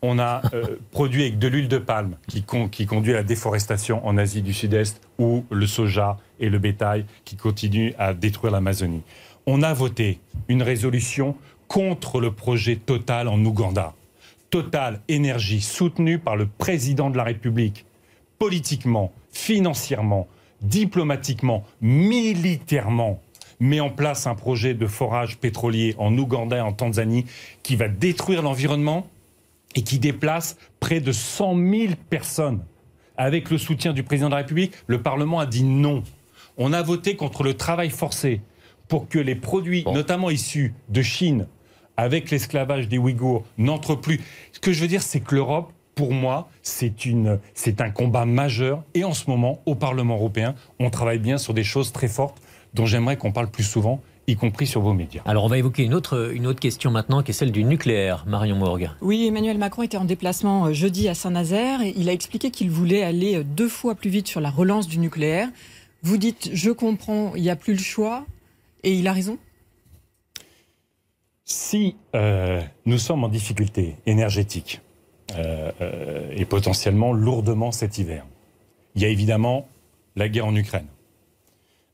[0.01, 3.23] On a euh, produit avec de l'huile de palme qui, con- qui conduit à la
[3.23, 8.51] déforestation en Asie du Sud-Est ou le soja et le bétail qui continuent à détruire
[8.51, 9.01] l'Amazonie.
[9.45, 11.35] On a voté une résolution
[11.67, 13.93] contre le projet Total en Ouganda.
[14.49, 17.85] Total Énergie soutenu par le président de la République
[18.39, 20.27] politiquement, financièrement,
[20.61, 23.21] diplomatiquement, militairement,
[23.59, 27.25] met en place un projet de forage pétrolier en Ouganda et en Tanzanie
[27.63, 29.07] qui va détruire l'environnement
[29.75, 32.63] et qui déplace près de 100 000 personnes.
[33.17, 36.03] Avec le soutien du président de la République, le Parlement a dit non.
[36.57, 38.41] On a voté contre le travail forcé
[38.87, 39.93] pour que les produits, Bon.
[39.93, 41.47] notamment issus de Chine,
[41.97, 44.21] avec l'esclavage des Ouïghours, n'entrent plus.
[44.53, 48.25] Ce que je veux dire, c'est que l'Europe, pour moi, c'est une, c'est un combat
[48.25, 48.83] majeur.
[48.93, 52.37] Et en ce moment, au Parlement européen, on travaille bien sur des choses très fortes
[52.73, 55.21] dont j'aimerais qu'on parle plus souvent, y compris sur vos médias.
[55.25, 58.25] Alors, on va évoquer une autre, une autre question maintenant, qui est celle du nucléaire.
[58.27, 58.91] Marion Morgue.
[59.01, 62.69] Oui, Emmanuel Macron était en déplacement euh, jeudi à Saint-Nazaire et il a expliqué qu'il
[62.69, 65.49] voulait aller euh, deux fois plus vite sur la relance du nucléaire.
[66.03, 68.25] Vous dites, je comprends, il n'y a plus le choix,
[68.83, 69.39] et il a raison
[71.49, 74.81] Si euh, nous sommes en difficulté énergétique
[75.37, 78.25] euh, euh, et potentiellement lourdement cet hiver,
[78.95, 79.65] il y a évidemment
[80.17, 80.87] la guerre en Ukraine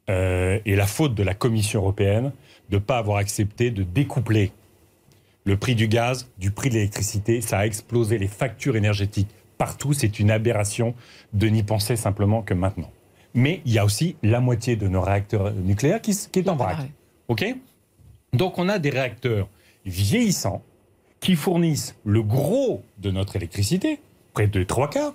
[0.09, 2.33] et la faute de la Commission européenne
[2.69, 4.51] de ne pas avoir accepté de découpler
[5.45, 7.39] le prix du gaz du prix de l'électricité.
[7.39, 9.93] Ça a explosé les factures énergétiques partout.
[9.93, 10.93] C'est une aberration
[11.31, 12.91] de n'y penser simplement que maintenant.
[13.33, 16.57] Mais il y a aussi la moitié de nos réacteurs nucléaires qui, qui est en
[16.57, 16.73] vrac.
[16.73, 16.91] Arrêt.
[17.29, 17.55] OK?
[18.33, 19.47] Donc on a des réacteurs
[19.85, 20.63] vieillissants
[21.19, 23.99] qui fournissent le gros de notre électricité,
[24.33, 25.13] près de trois quarts,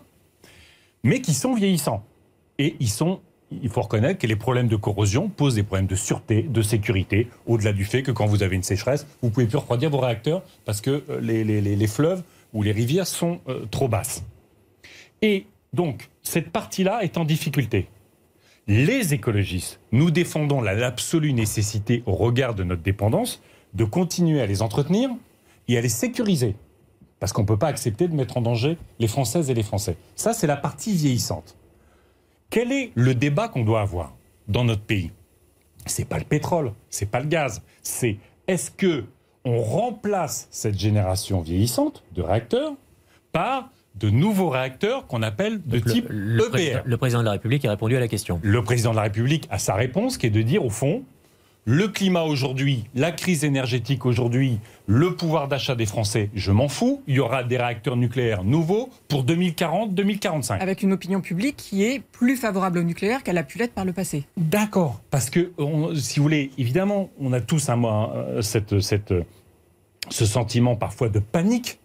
[1.03, 2.05] mais qui sont vieillissants.
[2.59, 5.97] Et ils sont, il faut reconnaître que les problèmes de corrosion posent des problèmes de
[5.97, 9.59] sûreté, de sécurité, au-delà du fait que quand vous avez une sécheresse, vous pouvez plus
[9.59, 12.23] refroidir vos réacteurs parce que euh, les, fleuves
[12.55, 14.25] ou les rivières sont euh, trop basses.
[15.21, 17.89] Et donc, cette partie-là est en difficulté.
[18.69, 24.47] Les écologistes, nous défendons la- l'absolue nécessité, au regard de notre dépendance, de continuer à
[24.47, 25.11] les entretenir
[25.69, 26.55] et à les sécuriser.
[27.19, 29.97] Parce qu'on ne peut pas accepter de mettre en danger les Françaises et les Français.
[30.17, 31.57] Ça, c'est la partie vieillissante.
[32.51, 34.15] Quel est le débat qu'on doit avoir
[34.49, 35.11] dans notre pays?
[35.87, 39.05] C'est pas le pétrole, c'est pas le gaz, c'est est-ce que
[39.45, 42.75] on remplace cette génération vieillissante de réacteurs
[43.33, 43.71] par
[44.01, 46.51] de nouveaux réacteurs qu'on appelle de Donc, le- type le, EPR.
[46.51, 48.41] président, le président de la République a répondu à la question.
[48.43, 51.03] Le président de la République a sa réponse qui est de dire au fond,
[51.65, 57.03] le climat aujourd'hui, la crise énergétique aujourd'hui, le pouvoir d'achat des Français, je m'en fous.
[57.07, 60.61] Il y aura des réacteurs nucléaires nouveaux pour 2040-2045.
[60.61, 63.85] Avec une opinion publique qui est plus favorable au nucléaire qu'elle a pu l'être par
[63.85, 64.25] le passé.
[64.39, 65.01] D'accord.
[65.11, 69.13] Parce que, on- si vous voulez, évidemment, on a tous un, un- cette, cette,
[70.09, 71.79] ce sentiment parfois de panique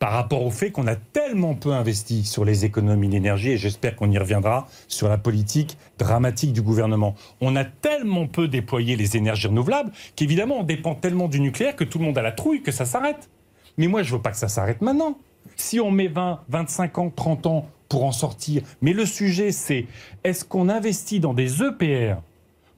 [0.00, 3.94] par rapport au fait qu'on a tellement peu investi sur les économies d'énergie, et j'espère
[3.94, 7.14] qu'on y reviendra, sur la politique dramatique du gouvernement.
[7.42, 11.84] On a tellement peu déployé les énergies renouvelables qu'évidemment, on dépend tellement du nucléaire que
[11.84, 13.28] tout le monde a la trouille que ça s'arrête.
[13.76, 15.18] Mais moi, je veux pas que ça s'arrête maintenant.
[15.56, 19.86] Si on met 20, 25 ans, 30 ans pour en sortir, mais le sujet, c'est
[20.24, 22.16] est-ce qu'on investit dans des EPR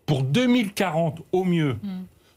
[0.07, 1.77] pour 2040 au mieux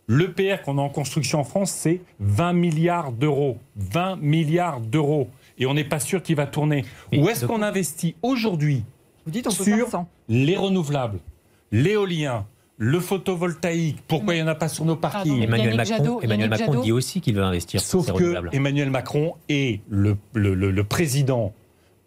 [0.08, 3.58] L'EPR qu'on a en construction en France, c'est 20 milliards d'euros.
[3.78, 5.30] 20 milliards d'euros.
[5.58, 6.86] Et on n'est pas sûr qu'il va tourner.
[7.15, 8.84] Où est-ce qu'on investit aujourd'hui
[9.26, 11.20] Vous dites on peut Sur- les renouvelables,
[11.72, 12.46] l'éolien,
[12.78, 15.41] le photovoltaïque, pourquoi il n'y en a pas sur nos parkings?
[15.41, 16.84] Emmanuel, Macron, Jadot- Emmanuel Yannick Macron Jadot.
[16.84, 18.50] dit aussi qu'il veut investir sur Sauf ces que renouvelables.
[18.54, 21.54] Emmanuel Macron est le, le- le- le président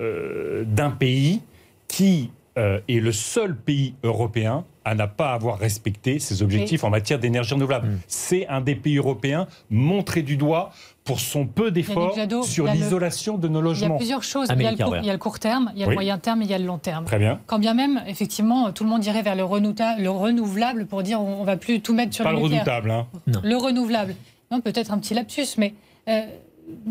[0.00, 1.40] euh, d'un pays
[1.88, 6.90] qui euh, est le seul pays européen à n'a pas avoir respecté ses objectifs en
[6.90, 7.88] matière d'énergie renouvelable.
[7.88, 7.98] Mm.
[8.08, 10.70] C'est un des pays européens montré du doigt
[11.04, 13.96] pour son peu d'efforts sur le- l'isolation de nos Il y a logements.
[13.96, 14.48] plusieurs choses.
[14.54, 15.02] Il y, a le court, Carrère.
[15.02, 15.90] il y a le court terme, il y a Oui.
[15.92, 17.04] le moyen terme et il y a le long terme.
[17.04, 17.38] Très bien.
[17.46, 21.20] Quand bien même, effectivement, tout le monde irait vers le, renouta- le renouvelable pour dire
[21.20, 22.62] on, on va plus tout mettre sur Pas le le nucléaire.
[22.64, 22.90] redoutable.
[22.90, 23.06] Hein.
[23.44, 24.14] Le renouvelable.
[24.50, 25.74] Non, peut-être un petit lapsus, mais
[26.08, 26.22] euh,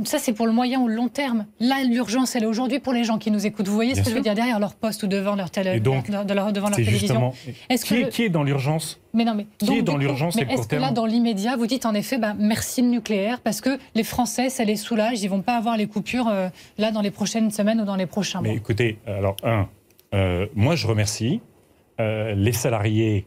[0.04, 1.46] ça, c'est pour le moyen ou le long terme.
[1.60, 3.68] Là, l'urgence, elle est aujourd'hui pour les gens qui nous écoutent.
[3.68, 5.76] Vous voyez Bien ce que je veux dire derrière leur poste ou devant leur, télé,
[5.76, 7.34] Et donc, leur- de leur- devant leur télévision.
[7.70, 9.98] Est-ce Qui, est- le- qui est dans l'urgence Mais non, mais Qui donc, est dans
[9.98, 13.40] l'urgence Mais est-ce que là, dans l'immédiat, vous dites en effet, ben, merci le nucléaire,
[13.42, 16.92] parce que les Français, ça les soulage, ils vont pas avoir les coupures euh, là
[16.92, 18.58] dans les prochaines semaines ou dans les prochains Mais mois.
[18.58, 19.68] écoutez, alors, un,
[20.14, 21.40] euh, moi je remercie
[22.00, 23.26] euh, les salariés,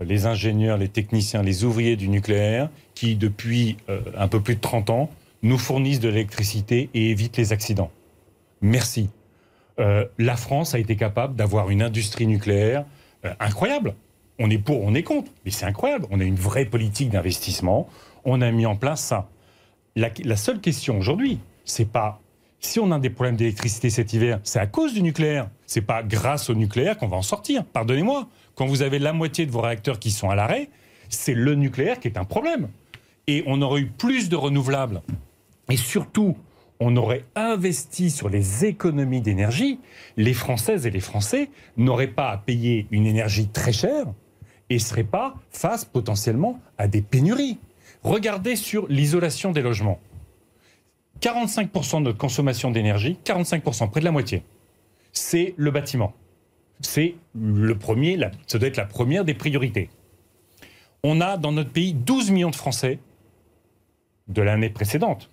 [0.00, 3.76] les ingénieurs, les techniciens, les ouvriers du nucléaire qui, depuis
[4.16, 5.10] un peu plus de 30 ans,
[5.42, 7.90] nous fournissent de l'électricité et évitent les accidents.
[8.60, 9.10] Merci.
[9.78, 12.84] Euh, la France a été capable d'avoir une industrie nucléaire
[13.24, 13.94] euh, incroyable.
[14.38, 16.06] On est pour, on est contre, mais c'est incroyable.
[16.10, 17.88] On a une vraie politique d'investissement.
[18.24, 19.28] On a mis en place ça.
[19.96, 22.20] La, la seule question aujourd'hui, c'est pas
[22.62, 25.50] si on a des problèmes d'électricité cet hiver, c'est à cause du nucléaire.
[25.66, 27.64] C'est pas grâce au nucléaire qu'on va en sortir.
[27.64, 28.28] Pardonnez-moi.
[28.54, 30.68] Quand vous avez la moitié de vos réacteurs qui sont à l'arrêt,
[31.08, 32.68] c'est le nucléaire qui est un problème.
[33.26, 35.02] Et on aurait eu plus de renouvelables.
[35.68, 36.36] Et surtout,
[36.80, 39.78] on aurait investi sur les économies d'énergie.
[40.16, 44.06] Les Françaises et les Français n'auraient pas à payer une énergie très chère
[44.68, 47.58] et ne seraient pas face potentiellement à des pénuries.
[48.02, 50.00] Regardez sur l'isolation des logements.
[51.20, 54.42] 45% de notre consommation d'énergie, 45%, près de la moitié,
[55.12, 56.14] c'est le bâtiment.
[56.80, 59.88] C'est le premier, ça doit être la première des priorités.
[61.04, 62.98] On a dans notre pays 12 millions de Français
[64.26, 65.30] de l'année précédente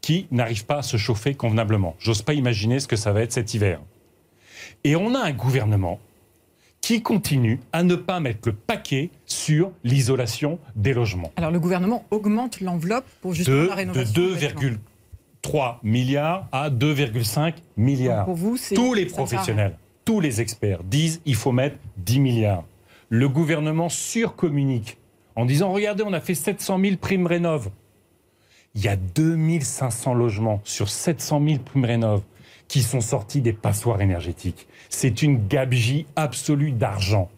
[0.00, 1.94] qui n'arrivent pas à se chauffer convenablement.
[1.98, 3.80] J'ose pas imaginer ce que ça va être cet hiver.
[4.84, 5.98] Et on a un gouvernement
[6.80, 12.04] qui continue à ne pas mettre le paquet sur l'isolation des logements Alors le gouvernement
[12.10, 14.22] augmente l'enveloppe pour justement de, la de rénovation.
[14.34, 14.70] bâtiments.
[15.42, 18.24] 2,3 milliards à 2,5 milliards.
[18.24, 22.64] Pour vous, c'est- Tous les professionnels, tous les experts disent il faut mettre 10 milliards.
[23.08, 24.96] Le gouvernement surcommunique
[25.36, 27.70] en disant regardez, on a fait 700 000 primes rénov.
[28.74, 32.22] Il y a 2500 logements sur 700 000 primes rénov
[32.68, 34.68] qui sont sortis des passoires énergétiques.
[34.88, 37.30] C'est une gabegie absolue d'argent.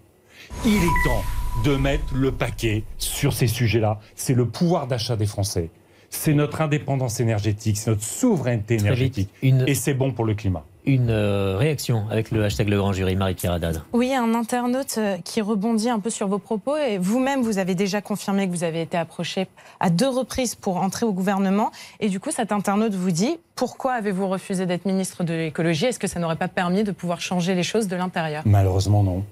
[0.65, 1.23] Il est temps
[1.65, 4.01] de mettre le paquet sur ces sujets-là.
[4.17, 5.71] C'est le pouvoir d'achat des Français.
[6.11, 9.31] C'est notre indépendance énergétique, c'est notre souveraineté énergétique.
[9.43, 10.65] une, Et c'est bon pour le climat.
[10.85, 13.83] Une euh, réaction avec le hashtag Le Grand Jury, Marie-Pierre Haddad.
[13.93, 16.77] Oui, un internaute euh, qui rebondit un peu sur vos propos.
[16.77, 19.47] Et vous-même, vous avez déjà confirmé que vous avez été approché
[19.79, 21.71] à deux reprises pour entrer au gouvernement.
[22.01, 25.87] Et du coup, cet internaute vous dit pourquoi avez-vous refusé d'être ministre de l'écologie?
[25.87, 28.43] Est-ce que ça n'aurait pas permis de pouvoir changer les choses de l'intérieur?
[28.47, 29.25] Malheureusement, non.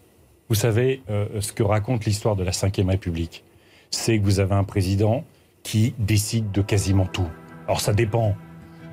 [0.48, 3.44] Vous savez, euh, ce que raconte l'histoire de la Ve République,
[3.90, 5.24] c'est que vous avez un président
[5.62, 7.28] qui décide de quasiment tout.
[7.66, 8.34] Alors ça dépend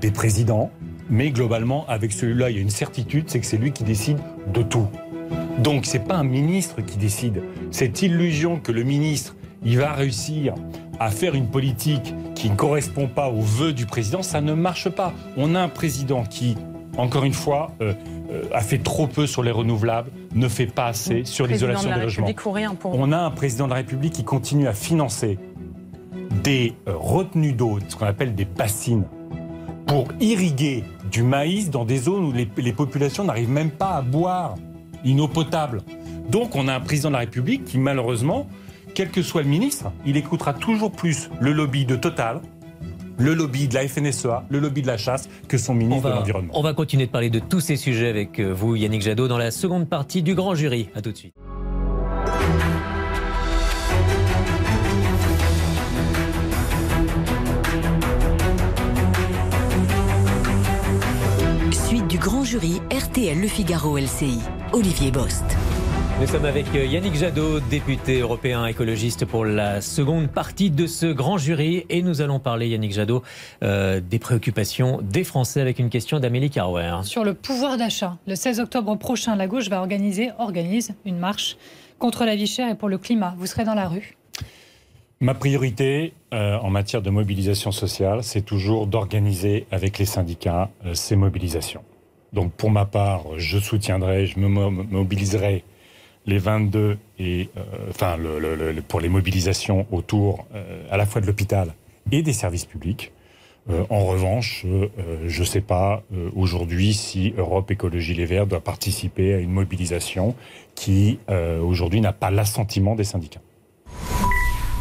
[0.06, 0.70] des présidents,
[1.10, 4.20] mais globalement, avec celui-là, il y a une certitude, c'est que c'est lui qui décide
[4.54, 4.88] de tout.
[5.58, 7.42] Donc c'est pas un ministre qui décide.
[7.72, 10.54] Cette illusion que le ministre, il va réussir
[11.00, 14.90] à faire une politique qui ne correspond pas aux vœux du président, ça ne marche
[14.90, 15.12] pas.
[15.38, 16.56] On a un président qui,
[16.98, 17.94] encore une fois, euh,
[18.30, 21.96] euh, a fait trop peu sur les renouvelables, ne fait pas assez sur l'isolation de
[21.96, 22.32] des logements.
[22.80, 25.40] Pour On a un président de la République qui continue à financer
[26.44, 29.06] des euh, retenues d'eau, ce qu'on appelle des bassines,
[29.86, 34.02] pour irriguer du maïs dans des zones où les, les populations n'arrivent même pas à
[34.02, 34.56] boire
[35.04, 35.82] une eau potable.
[36.30, 38.48] Donc on a un président de la République qui malheureusement,
[38.94, 42.42] quel que soit le ministre, il écoutera toujours plus le lobby de Total,
[43.18, 46.16] le lobby de la FNSEA, le lobby de la chasse que son On ministre de
[46.16, 46.54] l'Environnement.
[46.56, 49.38] on va continuer de parler de tous ces sujets avec euh, vous, Yannick Jadot, dans
[49.38, 50.90] la seconde partie du Grand Jury.
[50.96, 51.34] À tout de suite.
[62.26, 64.40] Grand jury RTL Le Figaro LCI.
[64.74, 65.44] Olivier Bost.
[66.20, 71.06] Nous sommes avec euh, Yannick Jadot, député européen écologiste pour la seconde partie de ce
[71.06, 71.86] grand jury.
[71.88, 73.22] Et nous allons parler, Yannick Jadot,
[73.62, 77.02] euh, des préoccupations des Français avec une question d'Amélie Carwer.
[77.04, 81.58] Sur le pouvoir d'achat, le 16 octobre prochain, la gauche va organiser, organise une marche
[82.00, 83.36] contre la vie chère et pour le climat.
[83.38, 84.18] Vous serez dans la rue
[85.20, 90.96] Ma priorité euh, en matière de mobilisation sociale, c'est toujours d'organiser avec les syndicats euh,
[90.96, 91.84] ces mobilisations.
[92.34, 95.64] Donc pour ma part, je soutiendrai, je me mo- mobiliserai
[96.26, 98.18] les 22 et euh, enfin
[98.88, 100.46] pour les mobilisations autour
[100.90, 101.74] à la fois de l'hôpital
[102.12, 103.12] et des services publics.
[103.90, 104.66] en revanche,
[105.28, 106.04] je ne sais pas
[106.36, 110.36] aujourd'hui si Europe Écologie Les Verts doit participer à une mobilisation
[110.76, 111.20] qui
[111.64, 113.42] aujourd'hui n'a pas l'assentiment des syndicats.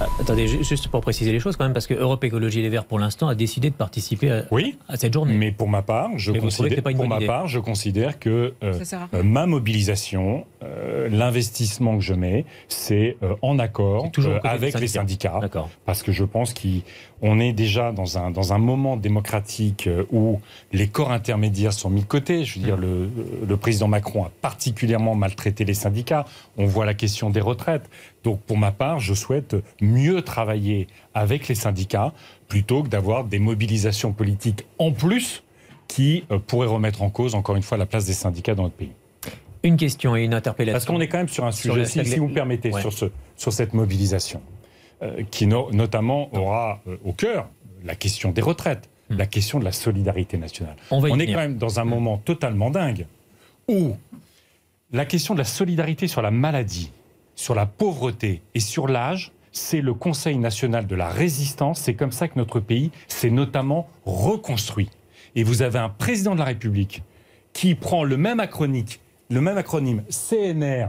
[0.01, 2.85] Ah, attendez, juste pour préciser les choses quand même, parce que Europe Écologie Les Verts,
[2.85, 5.35] pour l'instant, a décidé de participer à, oui, à cette journée.
[5.35, 8.81] Mais pour ma part, je, considère, pour ma part, je considère que euh,
[9.15, 14.11] euh, ma mobilisation, euh, l'investissement que je mets, c'est en accord
[14.43, 15.41] avec les syndicats.
[15.87, 20.41] Parce que je pense qu'on est déjà dans un, dans un moment démocratique où
[20.73, 22.45] les corps intermédiaires sont mis de côté.
[22.45, 23.09] Je veux dire, le,
[23.47, 26.25] le président Macron a particulièrement maltraité les syndicats.
[26.57, 27.89] On voit la question des retraites.
[28.25, 32.13] Donc pour ma part, je souhaite mieux travailler avec les syndicats
[32.49, 35.43] plutôt que d'avoir des mobilisations politiques en plus
[35.87, 38.75] qui euh, pourraient remettre en cause, encore une fois, la place des syndicats dans notre
[38.75, 38.93] pays.
[39.63, 40.75] Une question et une interpellation.
[40.75, 43.07] Parce qu'on est quand même sur un sujet, si, vous me permettez, sur, ce,
[43.37, 44.43] sur cette mobilisation,
[45.03, 47.49] euh, qui notamment aura euh, au cœur
[47.85, 49.17] la question des retraites, hmm.
[49.17, 50.77] la question de la solidarité nationale.
[50.91, 53.07] On, est quand même dans un moment totalement dingue
[53.69, 53.97] où
[54.93, 56.91] la question de la solidarité sur la maladie,
[57.35, 61.81] sur la pauvreté et sur l'âge, c'est le Conseil national de la résistance.
[61.81, 64.91] C'est comme ça que notre pays s'est notamment reconstruit.
[65.37, 67.03] Et vous avez un président de la République
[67.53, 68.85] qui prend le même acronyme,
[69.31, 70.89] le même acronyme CNR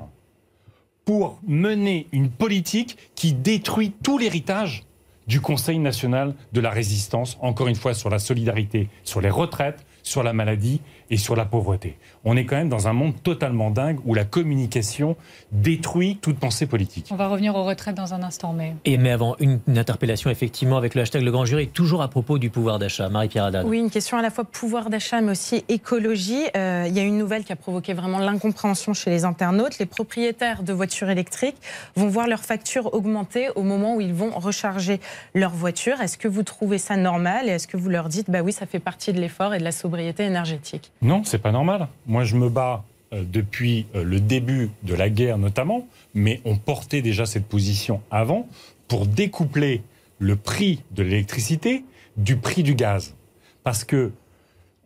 [1.05, 4.84] pour mener une politique qui détruit tout l'héritage
[5.27, 9.86] du Conseil national de la résistance, encore une fois sur la solidarité, sur les retraites,
[10.03, 11.97] sur la maladie et sur la pauvreté.
[12.28, 15.16] On est quand même dans un monde totalement dingue où la communication
[15.52, 17.10] détruit toute pensée politique.
[17.12, 18.76] On va revenir aux retraites dans un instant, mais...
[18.84, 22.40] Et mais avant, une, interpellation effectivement avec le hashtag Le Grand Jury, toujours à propos
[22.40, 23.10] du pouvoir d'achat.
[23.10, 23.68] Marie-Pierre Haddad.
[23.68, 26.42] Oui, une question à la fois pouvoir d'achat, mais aussi écologie.
[26.58, 29.78] Euh, il y a une nouvelle qui a provoqué vraiment l'incompréhension chez les internautes.
[29.78, 31.58] Les propriétaires de voitures électriques
[31.96, 35.00] vont voir leur facture augmenter au moment où ils vont recharger
[35.36, 36.02] leur voiture.
[36.02, 37.50] Est-ce que vous trouvez ça normal?
[37.50, 39.64] Et est-ce que vous leur dites, bah oui, ça fait partie de l'effort et de
[39.64, 40.92] la sobriété énergétique?
[41.04, 41.88] Non, c'est pas normal.
[42.08, 46.56] Moi, je me bats euh, depuis euh, le début de la guerre notamment, mais on
[46.56, 48.47] portait déjà cette position avant
[48.88, 49.82] pour découpler
[50.19, 51.84] le prix de l'électricité
[52.17, 53.15] du prix du gaz.
[53.63, 54.12] Parce que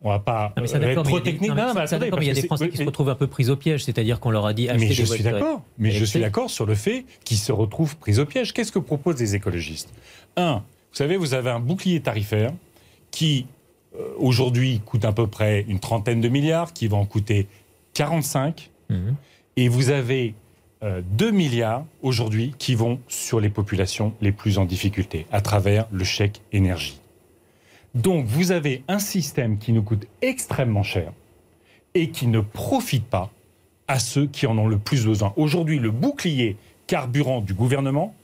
[0.02, 1.52] on va pas être trop technique.
[1.54, 4.30] il y a des Français qui se retrouvent un peu pris au piège, c'est-à-dire qu'on
[4.30, 5.62] leur a dit Mais je suis d'accord.
[5.78, 8.52] Mais je suis d'accord sur le fait qu'ils se retrouvent pris au piège.
[8.52, 9.90] Qu'est-ce que proposent les écologistes?
[10.36, 12.52] Un, vous savez, vous avez un bouclier tarifaire
[13.10, 13.59] qui euh,
[14.18, 17.46] aujourd'hui coûte à peu près une trentaine de milliards, qui va en coûter
[17.94, 18.70] 45.
[18.88, 19.16] Mhm.
[19.56, 20.34] Et vous avez
[20.82, 25.86] 2 euh, milliards aujourd'hui qui vont sur les populations les plus en difficulté à travers
[25.90, 26.98] le chèque énergie.
[27.94, 31.12] Donc vous avez un système qui nous coûte extrêmement cher
[31.94, 33.30] et qui ne profite pas
[33.88, 35.32] à ceux qui en ont le plus besoin.
[35.36, 38.14] Aujourd'hui, le bouclier carburant du gouvernement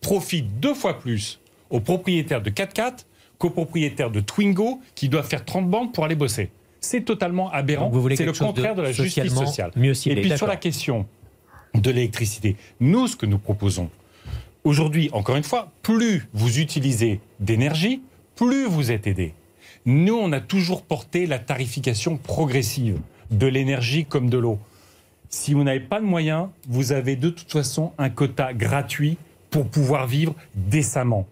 [0.00, 1.38] profite deux fois plus
[1.70, 3.04] aux propriétaires de 4x4
[3.42, 6.50] copropriétaires de Twingo qui doivent faire 30 bandes pour aller bosser.
[6.78, 7.90] C'est totalement aberrant.
[8.14, 9.72] C'est le contraire de, la justice sociale.
[9.76, 11.06] Et puis sur la question
[11.74, 13.90] de l'électricité, nous, ce que nous proposons,
[14.62, 18.00] aujourd'hui, encore une fois, plus vous utilisez d'énergie,
[18.36, 19.34] plus vous êtes aidé.
[19.86, 23.00] Nous, on a toujours porté la tarification progressive
[23.32, 24.60] de l'énergie comme de l'eau.
[25.30, 29.16] Si vous n'avez pas de moyens, vous avez de toute façon un quota gratuit
[29.50, 31.26] pour pouvoir vivre décemment.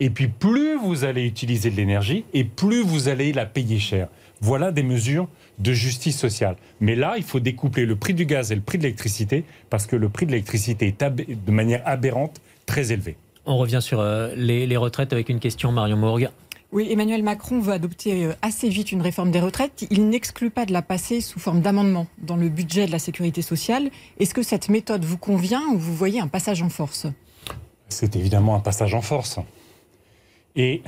[0.00, 4.08] Et puis plus vous allez utiliser de l'énergie et plus vous allez la payer cher.
[4.40, 6.56] Voilà des mesures de justice sociale.
[6.80, 9.86] Mais là, il faut découpler le prix du gaz et le prix de l'électricité parce
[9.86, 13.16] que le prix de l'électricité est de manière aberrante très élevé.
[13.44, 16.30] On revient sur euh, les, retraites avec une question, Marion Morgue.
[16.72, 19.86] Oui, Emmanuel Macron veut adopter euh, assez vite une réforme des retraites.
[19.90, 23.42] Il n'exclut pas de la passer sous forme d'amendement dans le budget de la sécurité
[23.42, 23.90] sociale.
[24.18, 27.06] Est-ce que cette méthode vous convient ou vous voyez un passage en force?
[27.88, 29.40] C'est évidemment un passage en force.
[30.56, 30.82] Et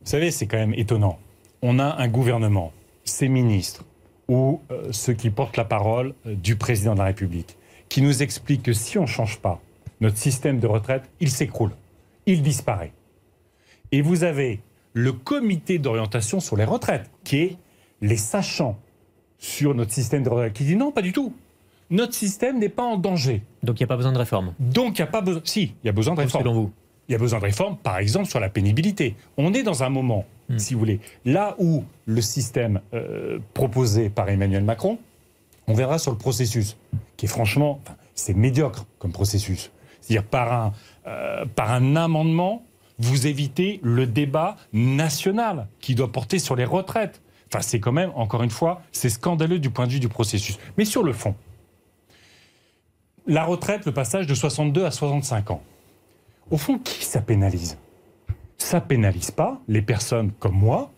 [0.00, 1.18] vous savez, c'est quand même étonnant.
[1.62, 2.72] On a un gouvernement,
[3.04, 3.84] ses ministres,
[4.28, 7.56] ou euh, ceux qui portent la parole euh, du président de la République,
[7.88, 9.60] qui nous expliquent que si on ne change pas
[10.00, 11.72] notre système de retraite, il s'écroule,
[12.26, 12.92] il disparaît.
[13.92, 14.60] Et vous avez
[14.92, 17.56] le comité d'orientation sur les retraites, qui est
[18.00, 18.78] les sachants
[19.38, 21.34] sur notre système de retraite, qui dit non, pas du tout.
[21.90, 23.42] Notre système n'est pas en danger.
[23.64, 24.54] Donc il n'y a pas besoin de réforme.
[24.60, 25.42] Donc il n'y a pas besoin.
[25.44, 26.44] Si, il y a besoin de réforme.
[26.44, 26.72] Selon vous
[27.10, 29.16] il y a besoin de réformes, par exemple, sur la pénibilité.
[29.36, 30.58] On est dans un moment, hmm.
[30.58, 34.96] si vous voulez, là où le système euh, proposé par Emmanuel Macron,
[35.66, 36.76] on verra sur le processus,
[37.16, 37.80] qui est franchement,
[38.14, 39.72] c'est médiocre comme processus.
[40.00, 40.72] C'est-à-dire par un,
[41.08, 42.62] euh, par un amendement,
[43.00, 47.20] vous évitez le débat national qui doit porter sur les retraites.
[47.48, 50.60] Enfin, c'est quand même, encore une fois, c'est scandaleux du point de vue du processus.
[50.78, 51.34] Mais sur le fond,
[53.26, 55.62] la retraite, le passage de 62 à 65 ans.
[56.50, 57.78] Au fond, qui ça pénalise?
[58.58, 60.90] Ça pénalise pas les personnes comme moi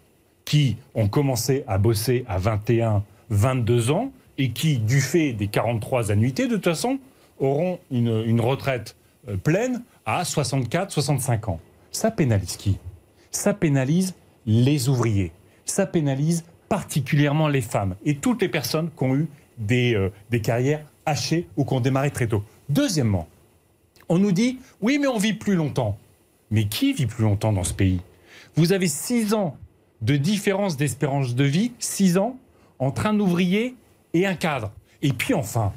[0.45, 6.11] qui ont commencé à bosser à 21, 22 ans et qui, du fait des 43
[6.11, 6.99] annuités, de toute façon,
[7.39, 8.97] auront une, retraite
[9.29, 11.61] euh, pleine à 64, 65 ans.
[11.91, 12.79] Ça pénalise qui?
[13.31, 14.15] Ça pénalise
[14.47, 15.33] les ouvriers.
[15.67, 19.29] Ça pénalise particulièrement les femmes et toutes les personnes qui ont eu
[19.59, 22.43] des, euh, des carrières hachées ou qui ont démarré très tôt.
[22.69, 23.29] Deuxièmement,
[24.09, 25.99] on nous dit oui, mais on vit plus longtemps.
[26.51, 28.01] Mais qui vit plus longtemps dans ce pays?
[28.57, 29.57] Vous avez six ans
[30.03, 32.37] de différence d'espérance de vie, six ans
[32.79, 33.75] entre un ouvrier
[34.15, 34.71] et un cadre.
[35.01, 35.73] Et puis enfin,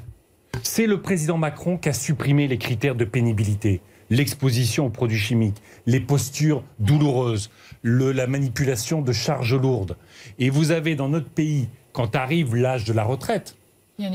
[0.62, 5.62] c'est le président Macron qui a supprimé les critères de pénibilité, l'exposition aux produits chimiques,
[5.86, 7.50] les postures douloureuses,
[7.82, 9.96] le- la manipulation de charges lourdes.
[10.38, 13.56] Et vous avez dans notre pays, quand arrive l'âge de la retraite,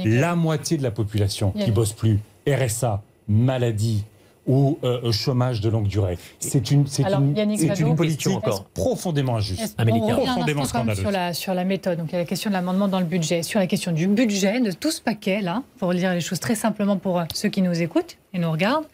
[0.05, 3.01] la moitié de la population qui bosse plus, RSA,
[3.31, 4.03] maladie
[4.47, 6.17] ou euh, chômage de longue durée.
[6.39, 8.33] C'est une, c'est Alors, une, politique
[8.73, 9.75] profondément injuste.
[9.75, 10.99] Profondément scandaleuse.
[10.99, 11.99] sur la, sur la méthode.
[11.99, 13.43] Donc il y a la question de l'amendement dans le budget.
[13.43, 16.55] Sur la question du budget, de tout ce paquet, là, pour dire les choses très
[16.55, 18.87] simplement pour euh, ceux qui nous écoutent et nous regardent,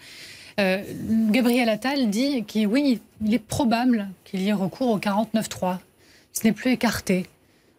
[0.59, 0.81] euh,
[1.29, 5.77] Gabriel Attal dit qu'il oui, il est probable qu'il y ait recours au 49.3.
[6.33, 7.25] Ce n'est plus écarté.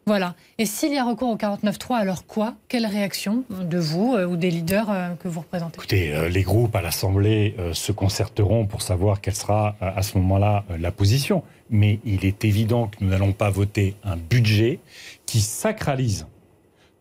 [0.08, 0.34] Voilà.
[0.56, 2.54] Et s'il y a recours au 49.3, alors quoi?
[2.68, 5.76] Quelle réaction de vous euh, ou des leaders euh, que vous représentez?
[5.76, 10.64] Écoutez, euh, les groupes à l'Assemblée se concerteront pour savoir quelle sera à ce moment-là
[10.78, 11.42] la position.
[11.68, 14.78] Mais il est évident que nous n'allons pas voter un budget
[15.26, 16.26] qui sacralise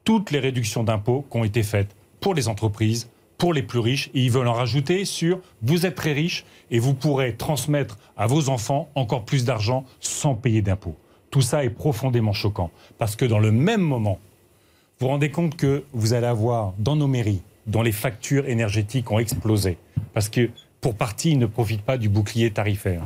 [0.04, 4.10] toutes les réductions d'impôts qui ont été faites pour les entreprises, pour les plus riches,
[4.16, 8.28] et ils veulent en rajouter sur vous êtes très riche et vous pourrez transmettre à
[8.28, 10.98] vos enfants encore plus d'argent sans payer d'impôts.
[11.30, 14.20] Tout ça est profondément choquant parce que dans le même moment,
[15.00, 19.12] vous vous rendez compte que vous allez avoir dans nos mairies, dont les factures énergétiques
[19.12, 19.78] ont explosé,
[20.14, 20.50] parce que
[20.82, 23.04] pour partie, ils ne profitent pas du bouclier tarifaire.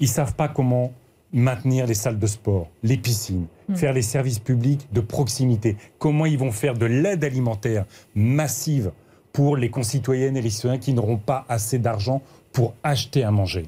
[0.00, 0.92] Ils ne savent pas comment
[1.32, 6.38] maintenir les salles de sport, les piscines, faire les services publics de proximité, comment ils
[6.38, 7.84] vont faire de l'aide alimentaire
[8.14, 8.92] massive
[9.32, 13.66] pour les concitoyennes et les citoyens qui n'auront pas assez d'argent pour acheter à manger.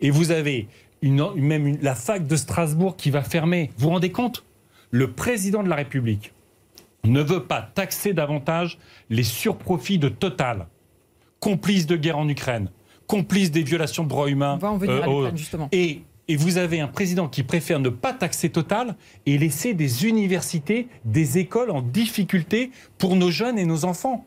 [0.00, 0.68] Et vous avez
[1.06, 3.70] une, même une- la fac de Strasbourg qui va fermer.
[3.78, 4.44] Vous vous rendez compte?
[4.90, 6.32] Le président de la République
[7.04, 8.78] ne veut pas taxer davantage
[9.10, 10.66] les surprofits de Total,
[11.40, 12.70] complice de guerre en Ukraine,
[13.06, 14.54] complice des violations de droits humains.
[14.54, 15.68] On va en venir à euh, l'Ukraine, justement.
[15.72, 18.96] et, et vous avez un président qui préfère ne pas taxer Total
[19.26, 24.24] et laisser des universités, des écoles en difficulté pour nos jeunes et nos enfants.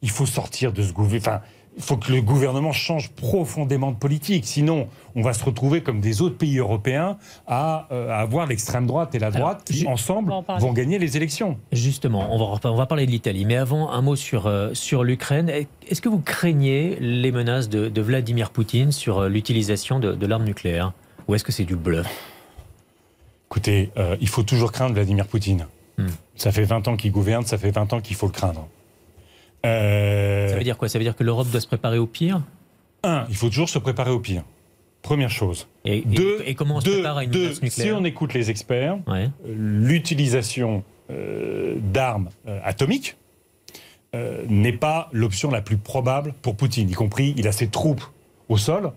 [0.00, 1.20] Il faut sortir de ce gouvernement.
[1.20, 1.40] Enfin,
[1.78, 4.44] il faut que le gouvernement change profondément de politique.
[4.46, 7.16] Sinon, on va se retrouver comme des autres pays européens
[7.46, 10.72] à, euh, à avoir l'extrême droite et la Alors, droite qui, ju- ensemble, en vont
[10.72, 11.56] gagner les élections.
[11.72, 13.44] Justement, on va, on va parler de l'Italie.
[13.44, 15.48] Mais avant, un mot sur, euh, sur l'Ukraine.
[15.48, 20.26] Est-ce que vous craignez les menaces de, de Vladimir Poutine sur euh, l'utilisation de, de
[20.26, 20.92] l'arme nucléaire?
[21.28, 22.06] Ou est-ce que c'est du bluff?
[23.50, 25.66] Écoutez, euh, il faut toujours craindre Vladimir Poutine.
[25.96, 26.08] Hmm.
[26.36, 28.68] Ça fait 20 ans qu'il gouverne, ça fait 20 ans qu'il faut le craindre.
[29.66, 30.88] Euh, Ça veut dire quoi?
[30.88, 32.42] Ça veut dire que l'Europe doit se préparer au pire?
[33.02, 34.42] Un, il faut toujours se préparer au pire.
[35.02, 35.68] Première chose.
[35.84, 37.96] et, et- Deux, et comment on se deux, prépare à une deux, menace si nucléaire
[37.98, 39.28] on écoute les experts, Ouais.
[39.46, 43.16] euh, l'utilisation euh, d'armes euh, atomiques
[44.14, 48.02] euh, n'est pas l'option la plus probable pour Poutine, y compris il a ses troupes
[48.48, 48.92] au sol,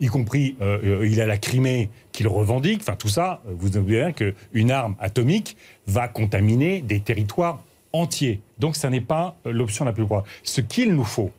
[0.00, 0.56] y compris
[1.04, 5.56] il a la Crimée qu'il revendique, enfin tout ça, vous savez bien qu'une arme atomique
[5.86, 7.62] va contaminer des territoires
[7.92, 8.40] entiers.
[8.58, 10.28] Donc ça n'est pas euh, l'option la plus probable.
[10.42, 11.30] Ce qu'il nous faut,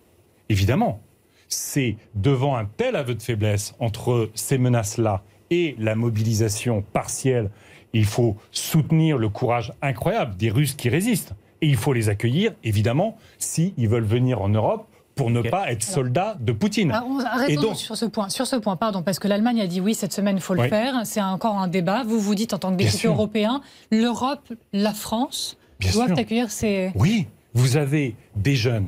[0.49, 0.99] évidemment,
[1.47, 7.49] c'est devant un tel aveu de faiblesse entre ces menaces-là et la mobilisation partielle,
[7.93, 11.33] il faut soutenir le courage incroyable des Russes qui résistent.
[11.61, 15.83] Et il faut les accueillir, évidemment, s'ils veulent venir en Europe pour ne pas être
[15.83, 16.91] soldats de Poutine.
[16.91, 19.61] Ah, on- arrêtons Et donc- sur ce point, sur ce point, pardon, parce que l'Allemagne
[19.61, 20.69] a dit oui cette semaine, il faut le Oui.
[20.69, 21.01] faire.
[21.05, 22.03] C'est encore un débat.
[22.03, 26.17] Vous vous dites en tant que député européen, l'Europe, la France Bien doivent sûr.
[26.17, 26.91] accueillir ces.
[26.95, 28.87] Oui, vous avez des jeunes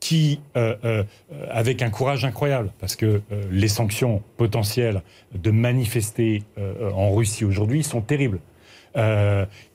[0.00, 1.04] qui, euh, euh,
[1.50, 5.02] avec un courage incroyable, parce que euh, les sanctions potentielles
[5.34, 6.44] de manifester
[6.94, 8.40] en Russie aujourd'hui sont terribles,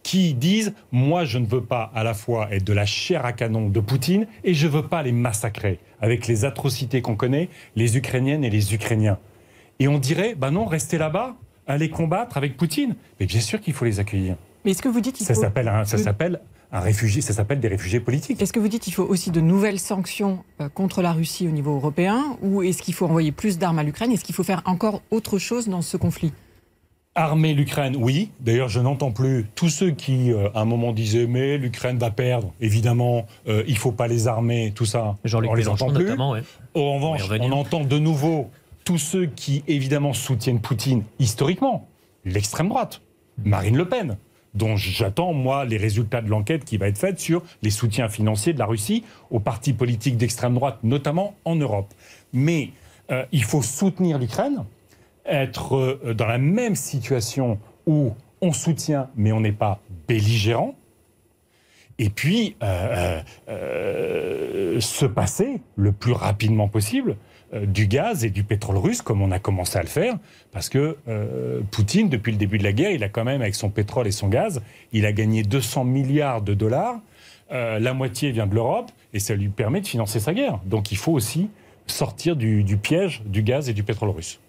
[0.02, 3.32] qui disent moi je ne veux pas à la fois être de la chair à
[3.32, 7.96] canon de Poutine et je veux pas les massacrer avec les atrocités qu'on connaît, les
[7.96, 9.18] Ukrainiennes et les Ukrainiens.
[9.80, 12.96] Et on dirait bah non, restez là-bas, allez combattre avec Poutine.
[13.20, 14.36] Mais bien sûr qu'il faut les accueillir.
[14.66, 15.42] Mais est-ce que vous dites qu'il Ça faut...
[15.42, 16.40] s'appelle un, ça s'appelle
[16.72, 18.42] un réfugié, ça s'appelle des réfugiés politiques.
[18.42, 21.52] Est-ce que vous dites qu'il faut aussi de nouvelles sanctions euh, contre la Russie au
[21.52, 24.12] niveau européen ou est-ce qu'il faut envoyer plus d'armes à l'Ukraine?
[24.12, 26.34] Est-ce qu'il faut faire encore autre chose dans ce conflit?
[27.16, 28.32] Armer l'Ukraine, oui.
[28.40, 32.10] D'ailleurs, je n'entends plus tous ceux qui, euh, à un moment, disaient mais l'Ukraine va
[32.10, 32.52] perdre.
[32.60, 35.16] Évidemment, euh, il faut pas les armer, tout ça.
[35.24, 36.06] Jean-Luc on les Mélenchon, entend plus.
[36.06, 36.42] notamment, ouais.
[36.74, 38.50] En revanche, On on entend de nouveau
[38.84, 41.88] tous ceux qui, évidemment, soutiennent Poutine historiquement.
[42.26, 43.02] L'extrême droite,
[43.46, 44.18] Marine Le Pen,
[44.54, 48.54] dont j'attends, moi, les résultats de l'enquête qui va être faite sur les soutiens financiers
[48.54, 51.94] de la Russie aux partis politiques d'extrême droite, notamment en Europe.
[52.34, 52.70] Mais
[53.12, 54.64] euh, il faut soutenir l'Ukraine,
[55.26, 60.76] être euh, dans la même situation où on soutient, mais on n'est pas belligérant.
[62.00, 63.22] Et puis, euh,
[64.80, 67.18] se passer le plus rapidement possible
[67.62, 70.18] du gaz et du pétrole russe, comme on a commencé à le faire,
[70.52, 73.56] parce que euh, Poutine, depuis le début de la guerre, il a quand même, avec
[73.56, 77.00] son pétrole et son gaz, il a gagné 200 milliards de dollars.
[77.52, 80.60] Euh, la moitié vient de l'Europe, et ça lui permet de financer sa guerre.
[80.66, 81.50] Donc il faut aussi
[81.86, 84.40] sortir du, du piège du gaz et du pétrole russe.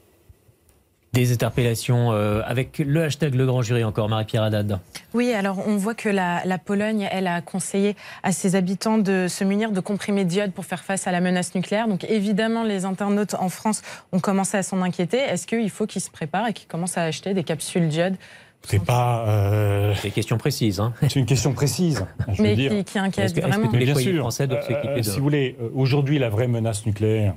[1.15, 4.81] Des interpellations euh, avec le hashtag Le Grand Jury encore, Marie-Pierre Haddad.
[5.15, 7.95] Oui, alors on voit que la, la Pologne, elle a conseillé
[8.25, 11.55] à ses habitants de se munir de comprimés d'iode pour faire face à la menace
[11.55, 11.87] nucléaire.
[11.87, 15.19] Donc évidemment, les internautes en France ont commencé à s'en inquiéter.
[15.19, 18.17] Est-ce qu'il faut qu'ils se préparent et qu'ils commencent à acheter des capsules d'iode
[18.63, 19.25] C'est pas.
[19.29, 20.81] euh, C'est une question précise.
[20.81, 20.95] Hein.
[21.03, 22.05] c'est une question précise.
[22.33, 22.73] Je veux mais dire.
[22.73, 24.19] qui, qui que- est-ce que vraiment tous les bien sûr.
[24.19, 27.35] français doivent Euh, s'équiper de- Si vous voulez, euh, aujourd'hui, la vraie menace nucléaire,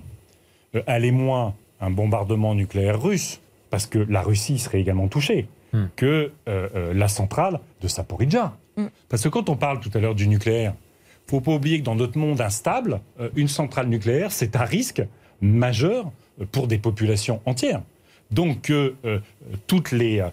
[0.75, 3.39] euh, elle est moins un bombardement nucléaire russe,
[3.69, 5.87] parce que la Russie serait également touchée, Hmm.
[5.97, 8.55] que euh, euh, la centrale de Saporidja.
[8.77, 8.85] Hmm.
[9.09, 10.73] Parce que quand on parle tout à l'heure du nucléaire,
[11.27, 15.03] faut pas oublier que dans notre monde instable, euh, une centrale nucléaire, c'est un risque
[15.41, 16.09] majeur
[16.53, 17.81] pour des populations entières.
[18.31, 19.19] Donc que euh,
[19.67, 20.29] toutes les, euh,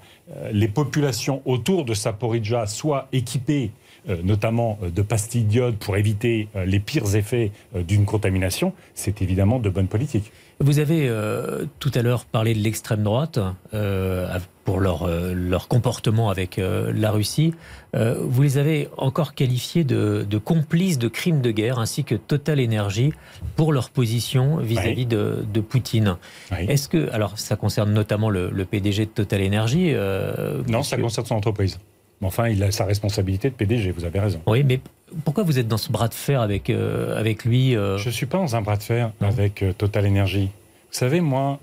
[0.53, 3.72] les populations autour de Saporidja soient équipées
[4.07, 9.22] euh, notamment de pastilles d'iode pour éviter euh, les pires effets euh, d'une contamination, c'est
[9.22, 10.30] évidemment de bonne politique.
[10.61, 13.38] Vous avez euh, tout à l'heure parlé de l'extrême droite
[13.74, 17.55] euh, pour leur, euh, leur comportement avec euh, la Russie.
[17.94, 22.14] Euh, vous les avez encore qualifiés de, de complices de crimes de guerre ainsi que
[22.14, 23.12] Total Energy
[23.57, 26.16] pour leur position vis-à-vis de, de Poutine.
[26.50, 26.59] Oui.
[26.68, 30.96] Est-ce que, alors ça concerne notamment le, le PDG de Total Energy euh, Non, ça
[30.96, 31.78] concerne son entreprise.
[32.24, 34.40] Mais enfin, il a sa responsabilité de PDG, vous avez raison.
[34.46, 34.80] Oui, mais
[35.26, 38.14] pourquoi vous êtes dans ce bras de fer avec, euh, avec lui euh, Je ne
[38.14, 39.28] suis pas dans un bras de fer Non.
[39.28, 40.44] avec euh, Total Energy.
[40.46, 41.60] Vous savez, moi,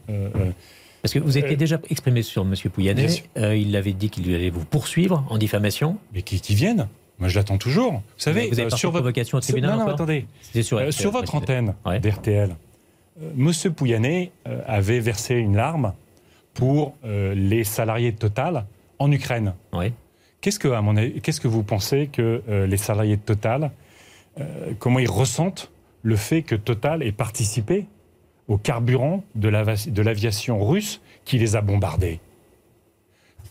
[1.01, 2.53] Parce que vous étiez déjà exprimé sur M.
[2.71, 3.07] Pouyanné.
[3.35, 5.97] il avait dit qu'il allait vous poursuivre en diffamation.
[6.13, 6.87] mais qui, qui viennent?
[7.17, 7.93] Moi, je l'attends toujours.
[7.93, 9.01] Vous savez, vous avez sur votre...
[9.01, 10.27] provocation au tribunal Non, non, attendez.
[10.61, 11.99] Sur, RTL, sur votre antenne Ouais.
[11.99, 12.55] d'RTL,
[13.33, 14.31] Monsieur Pouyanné
[14.67, 15.93] avait versé une larme
[16.53, 18.65] pour les salariés de Total
[18.99, 19.53] en Ukraine.
[19.73, 19.91] Oui.
[20.41, 23.71] Qu'est-ce que, à mon avis, qu'est-ce que vous pensez que euh, les salariés de Total,
[24.39, 25.71] euh, comment ils ressentent
[26.01, 27.85] le fait que Total ait participé
[28.47, 32.19] au carburant de, l'aviation russe qui les a bombardés?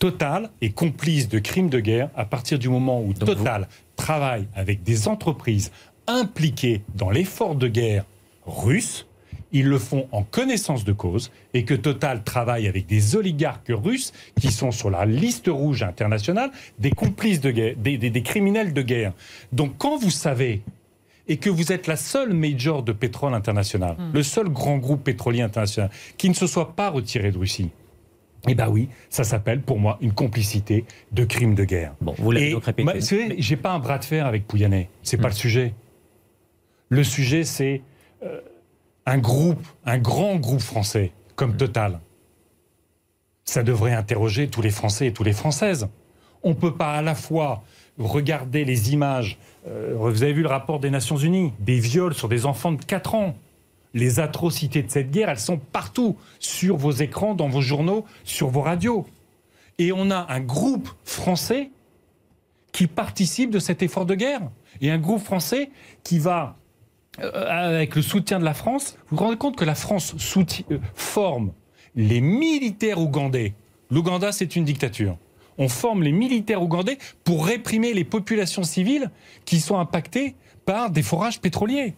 [0.01, 4.83] Total est complice de crimes de guerre à partir du moment où Total travaille avec
[4.83, 5.71] des entreprises
[6.09, 8.05] impliquées dans l'effort de guerre
[8.47, 9.07] russe.
[9.53, 14.13] Ils le font en connaissance de cause et que Total travaille avec des oligarques russes
[14.41, 18.73] qui sont sur la liste rouge internationale des complices de guerre, des, des- des criminels
[18.73, 19.13] de guerre.
[19.53, 20.63] Donc quand vous savez
[21.29, 25.43] et que vous êtes la seule major de pétrole international, le seul grand groupe pétrolier
[25.43, 27.71] international qui ne se soit pas retiré de Russie,
[28.49, 31.95] eh bien oui, ça s'appelle pour moi une complicité de crimes de guerre.
[32.01, 33.01] Bon, vous l'avez donc répété.
[33.01, 34.89] savez, j'ai pas un bras de fer avec Pouyanné.
[35.03, 35.33] C'est pas Hmm.
[35.33, 35.75] le sujet.
[36.89, 37.83] Le sujet, c'est
[38.25, 38.41] euh,
[39.07, 42.01] un groupe, un grand groupe français comme Total.
[43.45, 45.89] Ça devrait interroger tous les Français et toutes les Françaises.
[46.43, 47.63] On peut pas à la fois
[47.99, 49.39] regarder les images.
[49.69, 52.83] euh, vous avez vu le rapport des Nations Unies, des viols sur des enfants de
[52.85, 53.35] 4 ans.
[53.93, 58.49] Les atrocités de cette guerre, elles sont partout, sur vos écrans, dans vos journaux, sur
[58.49, 59.07] vos radios.
[59.79, 61.71] Et on a un groupe français
[62.73, 64.43] qui participe de cet effort de guerre.
[64.81, 65.71] Et un groupe français
[66.05, 66.57] qui va,
[67.19, 70.79] avec le soutien de la France, vous vous rendez compte que la France soutient- euh,
[70.95, 71.53] forme
[71.95, 73.55] les militaires ougandais.
[73.91, 75.17] L'Ouganda, c'est une dictature.
[75.59, 79.11] On forme les militaires ougandais pour réprimer les populations civiles
[79.45, 80.35] qui sont impactées
[80.65, 81.95] par des forages pétroliers.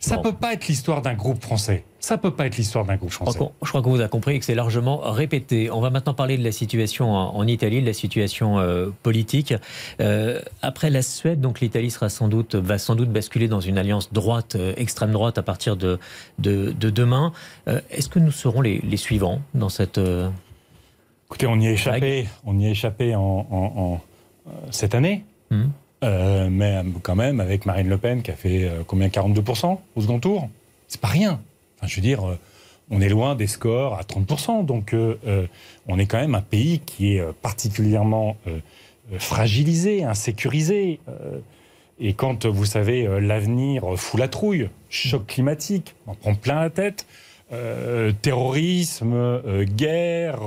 [0.00, 0.22] Ça Bon.
[0.22, 1.84] peut pas être l'histoire d'un groupe français.
[2.04, 3.50] Ça peut pas être l'histoire d'un groupe Je crois français.
[3.62, 5.70] je crois qu'on vous a compris et que c'est largement répété.
[5.70, 9.54] On va maintenant parler de la situation en, en Italie, de la situation euh, politique.
[10.02, 13.78] Euh, après la Suède, donc l'Italie sera sans doute va sans doute basculer dans une
[13.78, 15.98] alliance droite, euh, extrême droite à partir de
[16.38, 17.32] de, de demain.
[17.90, 19.98] Est-ce que nous serons les, les suivants dans cette
[21.26, 24.00] Écoutez, on y a échappé, on y a échappé en, en- en,
[24.70, 25.24] cette année.
[26.04, 29.08] Euh, mais quand même, avec Marine Le Pen qui a fait euh, combien?
[29.08, 30.48] 42% au second tour?
[30.86, 31.40] C'est pas rien.
[31.86, 32.38] Je veux dire, euh,
[32.90, 34.64] on est loin des scores à 30%.
[34.64, 34.94] Donc
[35.86, 38.36] on est quand même un pays qui est particulièrement
[39.18, 41.00] fragilisé, insécurisé.
[41.98, 47.06] Et quand, vous savez, l'avenir fout la trouille, choc climatique, on prend plein la tête,
[48.20, 50.42] terrorisme, guerre,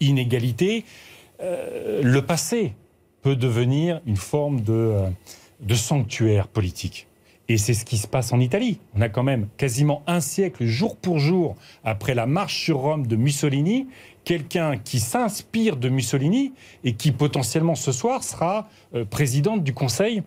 [0.00, 0.84] inégalité,
[1.40, 2.74] le passé
[3.22, 7.06] peut devenir une forme de sanctuaire politique.
[7.48, 8.80] Et c'est ce qui se passe en Italie.
[8.94, 13.06] On a quand même quasiment un siècle, jour pour jour, après la marche sur Rome
[13.06, 13.86] de Mussolini,
[14.24, 20.22] quelqu'un qui s'inspire de Mussolini et qui potentiellement ce soir sera euh, présidente du Conseil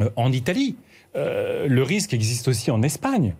[0.00, 0.76] euh, en Italie.
[1.16, 3.34] Euh, le risque existe aussi en Espagne,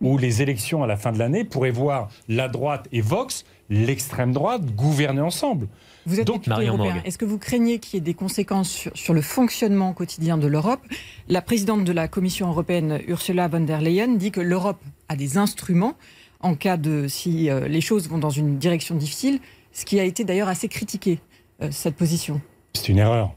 [0.00, 4.32] où les élections à la fin de l'année pourraient voir la droite et Vox, l'extrême
[4.32, 5.68] droite, gouverner ensemble.
[6.06, 7.02] Vous êtes Donc, européen.
[7.04, 10.80] Est-ce que vous craignez qu'il y ait des conséquences sur, le fonctionnement quotidien de l'Europe?
[11.28, 15.36] La présidente de la Commission européenne, Ursula von der Leyen, dit que l'Europe a des
[15.36, 15.94] instruments
[16.40, 19.40] en cas de si euh, les choses vont dans une direction difficile,
[19.72, 21.18] ce qui a été d'ailleurs assez critiqué
[21.60, 22.40] euh, cette position.
[22.74, 23.34] C'est une erreur.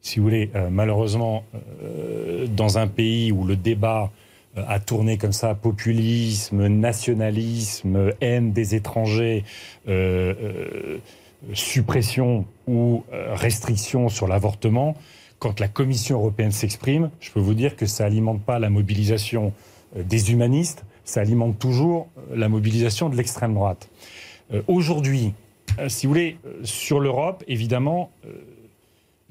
[0.00, 1.44] Si vous voulez, euh, malheureusement,
[2.48, 4.10] dans un pays où le débat
[4.56, 9.44] a tourné comme ça, populisme, nationalisme, haine des étrangers,
[11.52, 14.94] suppression ou euh, restriction sur l'avortement,
[15.38, 19.52] quand la Commission européenne s'exprime, je peux vous dire que ça alimente pas la mobilisation
[19.96, 23.88] euh, des humanistes, ça alimente toujours euh, la mobilisation de l'extrême droite.
[24.66, 25.32] Aujourd'hui,
[25.88, 28.10] si vous voulez, sur l'Europe, évidemment,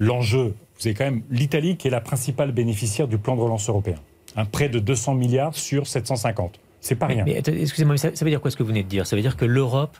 [0.00, 3.68] l'enjeu, vous avez quand même l'Italie qui est la principale bénéficiaire du plan de relance
[3.68, 3.94] européen.
[4.36, 6.58] Un prêt de 200 milliards sur 750.
[6.80, 7.24] C'est pas rien.
[7.24, 9.06] Mais, excusez-moi, ça, ça veut dire quoi ce que vous venez de dire?
[9.06, 9.96] Ça veut dire que l'Europe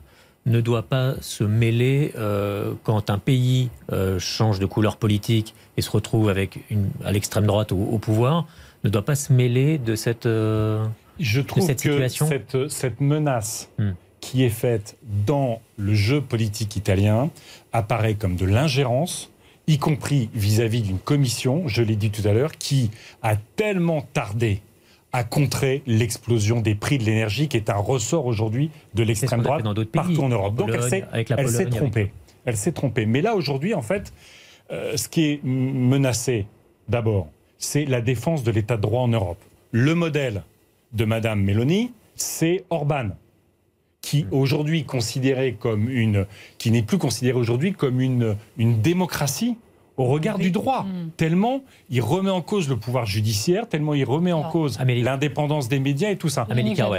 [0.47, 5.83] ne doit pas se mêler euh, quand un pays euh, change de couleur politique et
[5.83, 8.47] se retrouve avec une, à l'extrême droite au, pouvoir,
[8.85, 10.85] ne doit pas se mêler de cette, euh,
[11.21, 13.93] Je trouve cette que Cette, cette menace hmm.
[14.21, 17.31] qui est faite dans le jeu politique italien
[17.73, 19.32] apparaît comme de l'ingérence
[19.67, 22.91] y compris vis-à-vis d'une commission, je l'ai dit tout à l'heure, qui
[23.23, 24.61] a tellement tardé
[25.13, 29.63] à contrer l'explosion des prix de l'énergie qui est un ressort aujourd'hui de l'extrême droite
[29.93, 30.55] partout en Europe.
[30.55, 32.13] Donc elle s'est trompée.
[32.45, 33.07] Elle s'est trompée.
[33.07, 34.13] Mais là aujourd'hui, en fait,
[34.71, 36.47] euh, ce qui est menacé
[36.89, 39.39] d'abord, c'est la défense de l'état de droit en Europe.
[39.71, 40.43] Le modèle
[40.93, 43.11] de Madame Meloni, c'est Orban
[44.03, 44.29] qui hmm.
[44.33, 46.27] aujourd'hui considéré comme une,
[46.59, 49.57] qui n'est plus considéré aujourd'hui comme une, une démocratie,
[49.97, 51.11] au regard du droit, mm.
[51.17, 55.79] tellement il remet en cause le pouvoir judiciaire, tellement il remet en cause l'indépendance des
[55.79, 56.47] médias et tout ça.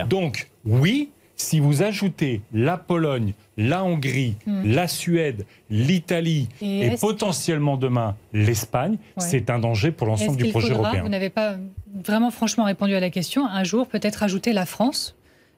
[0.08, 4.72] Donc, oui, si vous ajoutez la Pologne, la Hongrie, mm.
[4.72, 11.02] la Suède, l'Italie et, potentiellement demain l'Espagne, c'est un danger pour l'ensemble du projet européen.
[11.02, 11.58] Vous n'avez pas
[12.06, 13.48] vraiment franchement répondu à la question.
[13.48, 15.16] Un jour, peut-être ajouter la France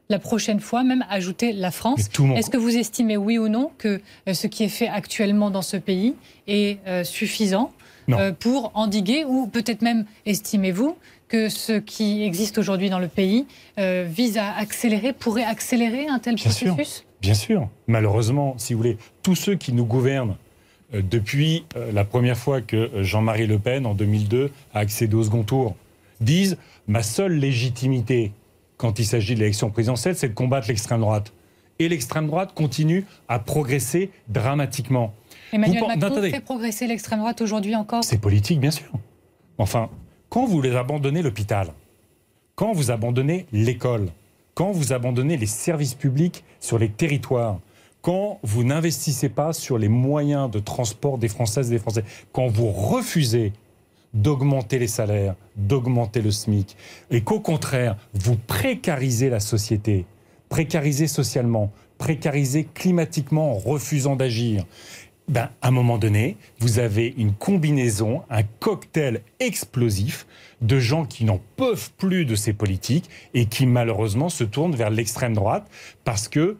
[0.10, 2.10] la prochaine fois, même ajouter la France.
[2.36, 5.62] Est-ce que vous estimez, oui ou non, que euh, ce qui est fait actuellement dans
[5.62, 6.14] ce pays
[6.47, 7.72] est euh, suffisant
[8.10, 10.95] euh, pour endiguer, ou peut-être même estimez-vous
[11.28, 13.47] que ce qui existe aujourd'hui dans le pays
[13.78, 17.03] vise à accélérer, pourrait accélérer un tel processus?
[17.20, 17.68] Bien sûr.
[17.88, 20.36] Malheureusement, si vous voulez, tous ceux qui nous gouvernent
[20.93, 25.76] depuis la première fois que Jean-Marie Le Pen, en 2002, a accédé au second tour,
[26.22, 28.32] disent ma seule légitimité
[28.78, 31.34] quand il s'agit de l'élection présidentielle, c'est de combattre l'extrême droite.
[31.80, 35.14] Et l'extrême droite continue à progresser dramatiquement.
[35.52, 38.04] Emmanuel Macron fait progresser l'extrême droite aujourd'hui encore?
[38.04, 38.90] C'est politique, bien sûr.
[39.58, 39.90] Enfin,
[40.30, 41.74] quand vous les abandonnez l'hôpital,
[42.56, 44.08] quand vous abandonnez l'école,
[44.54, 47.60] quand vous abandonnez les services publics sur les territoires,
[48.02, 52.48] quand vous n'investissez pas sur les moyens de transport des Françaises et des Français, quand
[52.48, 53.52] vous refusez
[54.16, 56.76] d'augmenter les salaires, d'augmenter le SMIC,
[57.11, 60.05] et qu'au contraire, vous précarisez la société,
[60.49, 64.66] précarisez socialement, précarisez climatiquement en refusant d'agir,
[65.28, 70.28] ben, à un moment donné, vous avez une combinaison, un cocktail explosif
[70.61, 74.91] de gens qui n'en peuvent plus de ces politiques et qui malheureusement se tournent vers
[74.91, 75.68] l'extrême droite
[76.03, 76.57] parce que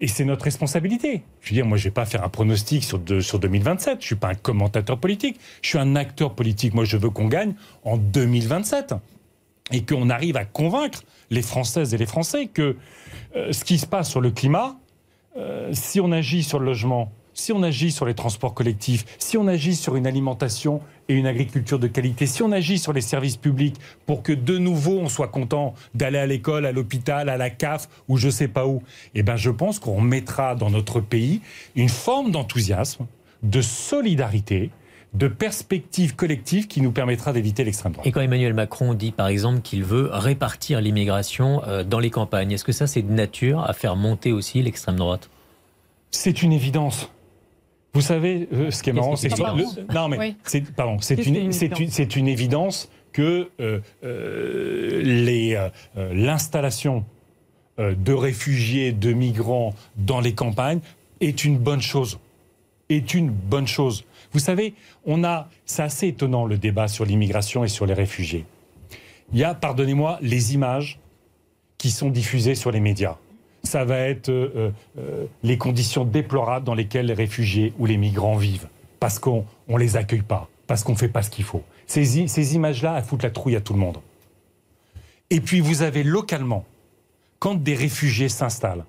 [0.00, 1.22] et c'est notre responsabilité.
[1.40, 3.94] Je veux dire, moi, je ne vais pas faire un pronostic sur, sur 2027.
[3.94, 5.38] Je ne suis pas un commentateur politique.
[5.60, 6.74] Je suis un acteur politique.
[6.74, 8.94] Moi, je veux qu'on gagne en 2027.
[9.70, 12.76] Et qu'on arrive à convaincre les Françaises et les Français que
[13.36, 14.76] euh, ce qui se passe sur le climat,
[15.36, 19.38] euh, si on agit sur le logement, si on agit sur les transports collectifs, si
[19.38, 23.00] on agit sur une alimentation et une agriculture de qualité, si on agit sur les
[23.00, 23.76] services publics
[24.06, 27.88] pour que de nouveau on soit content d'aller à l'école, à l'hôpital, à la CAF
[28.08, 28.82] ou je sais pas où,
[29.14, 31.40] eh ben je pense qu'on mettra dans notre pays
[31.76, 33.06] une forme d'enthousiasme,
[33.44, 34.70] de solidarité,
[35.14, 38.06] de perspective collective qui nous permettra d'éviter l'extrême droite.
[38.06, 42.50] Et quand Emmanuel Macron dit par exemple qu'il veut répartir l'immigration euh, dans les campagnes,
[42.50, 45.30] est-ce que ça c'est de nature à faire monter aussi l'extrême droite?
[46.10, 47.10] C'est une évidence.
[47.94, 49.92] Vous savez, euh, ce qui est marrant, c'est que...
[49.94, 50.36] Non, mais Oui.
[50.44, 55.70] c'est pardon, c'est une, une une, évidence que euh, euh,
[56.12, 57.04] l'installation
[57.78, 60.80] de réfugiés, de migrants dans les campagnes
[61.20, 62.18] est une bonne chose.
[62.88, 64.04] Est une bonne chose.
[64.32, 64.74] Vous savez,
[65.06, 68.44] on a, c'est assez étonnant le débat sur l'immigration et sur les réfugiés.
[69.32, 70.98] Il y a, pardonnez-moi, les images
[71.76, 73.16] qui sont diffusées sur les médias.
[73.68, 78.38] Ça va être euh, euh, les conditions déplorables dans lesquelles les réfugiés ou les migrants
[78.38, 78.66] vivent,
[78.98, 81.62] parce qu'on ne les accueille pas, parce qu'on ne fait pas ce qu'il faut.
[81.86, 83.98] Ces, images-là, elles foutent la trouille à tout le monde.
[85.28, 86.64] Et puis vous avez localement,
[87.40, 88.86] quand des réfugiés s'installent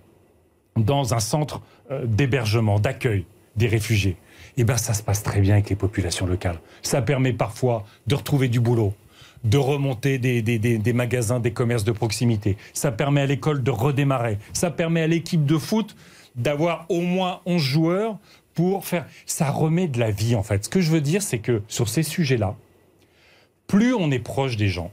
[0.78, 1.62] dans un centre
[1.92, 3.26] euh, d'hébergement, d'accueil
[3.58, 4.16] des réfugiés,
[4.56, 6.62] eh ben ça se passe très bien avec les populations locales.
[6.84, 8.94] Ça permet parfois de retrouver du boulot,
[9.44, 12.58] de remonter des, des- des- des magasins, des commerces de proximité.
[12.74, 14.38] Ça permet à l'école de redémarrer.
[14.54, 15.96] Ça permet à l'équipe de foot
[16.36, 18.18] d'avoir au moins 11 joueurs
[18.54, 19.06] pour faire...
[19.26, 20.66] Ça remet de la vie en fait.
[20.66, 22.56] Ce que je veux dire, c'est que sur ces sujets-là,
[23.68, 24.92] plus on est proche des gens,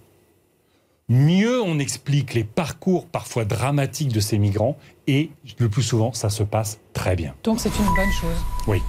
[1.08, 4.76] mieux on explique les parcours parfois dramatiques de ces migrants
[5.06, 7.34] et le plus souvent, ça se passe très bien.
[7.44, 8.36] Donc c'est une bonne chose.
[8.66, 8.80] Oui.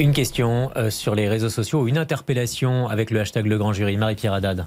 [0.00, 3.74] Une question euh, sur les réseaux sociaux ou une interpellation avec le hashtag Le Grand
[3.74, 3.98] Jury.
[3.98, 4.66] Marie-Pierre Haddad.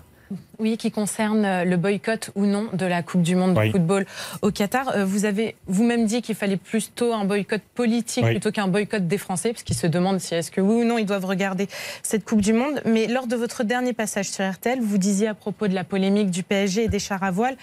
[0.59, 3.67] Oui, qui concerne euh, le boycott ou non de la Coupe du Monde Oui.
[3.67, 4.05] de football
[4.43, 4.89] au Qatar.
[4.95, 8.31] Euh, Vous avez vous-même dit qu'il fallait plutôt un boycott politique Oui.
[8.33, 10.99] plutôt qu'un boycott des Français, parce qu'ils se demandent si est-ce que oui ou non
[10.99, 11.67] ils doivent regarder
[12.03, 12.81] cette Coupe du Monde.
[12.85, 16.29] Mais lors de votre dernier passage sur RTL, vous disiez à propos de la polémique
[16.29, 17.55] du PSG et des chars à voile,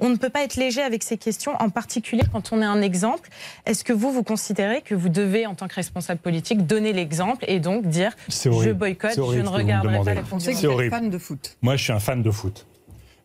[0.00, 2.82] on ne peut pas être léger avec ces questions, en particulier quand on est un
[2.82, 3.28] exemple.
[3.66, 7.44] Est-ce que vous, vous considérez que vous devez, en tant que responsable politique, donner l'exemple
[7.48, 10.52] et donc dire je boycotte, je horrible ne regarderai pas la On Coupe du sait
[10.54, 11.56] que vous êtes fan de foot.
[11.62, 12.66] Moi, je suis un fan de foot.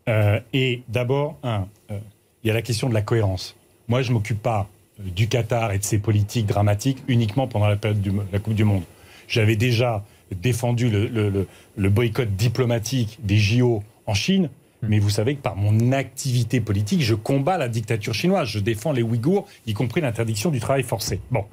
[0.09, 1.97] Euh, et d'abord, un, euh,
[2.43, 3.55] il y a la question de la cohérence.
[3.87, 4.67] Moi, je m'occupe pas
[4.99, 8.55] euh, du Qatar et de ses politiques dramatiques uniquement pendant la période de la Coupe
[8.55, 8.83] du Monde.
[9.27, 10.03] J'avais déjà
[10.41, 11.47] défendu le, le- le-
[11.77, 14.49] le boycott diplomatique des JO en Chine.
[14.87, 18.49] Mais vous savez que par mon activité politique, je combats la dictature chinoise.
[18.49, 21.21] Je défends les Ouïghours, y compris l'interdiction du travail forcé.
[21.31, 21.45] Bon.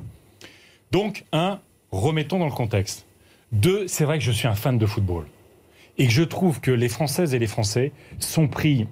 [0.91, 1.61] Donc, un,
[1.93, 3.07] remettons dans le contexte.
[3.53, 5.27] Deux, c'est vrai que je suis un fan de football
[5.99, 8.87] et que je trouve que les Françaises et les Français sont pris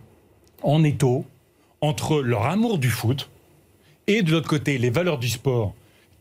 [0.62, 1.24] en étau
[1.80, 3.30] entre leur amour du foot
[4.06, 5.74] et de l'autre côté les valeurs du sport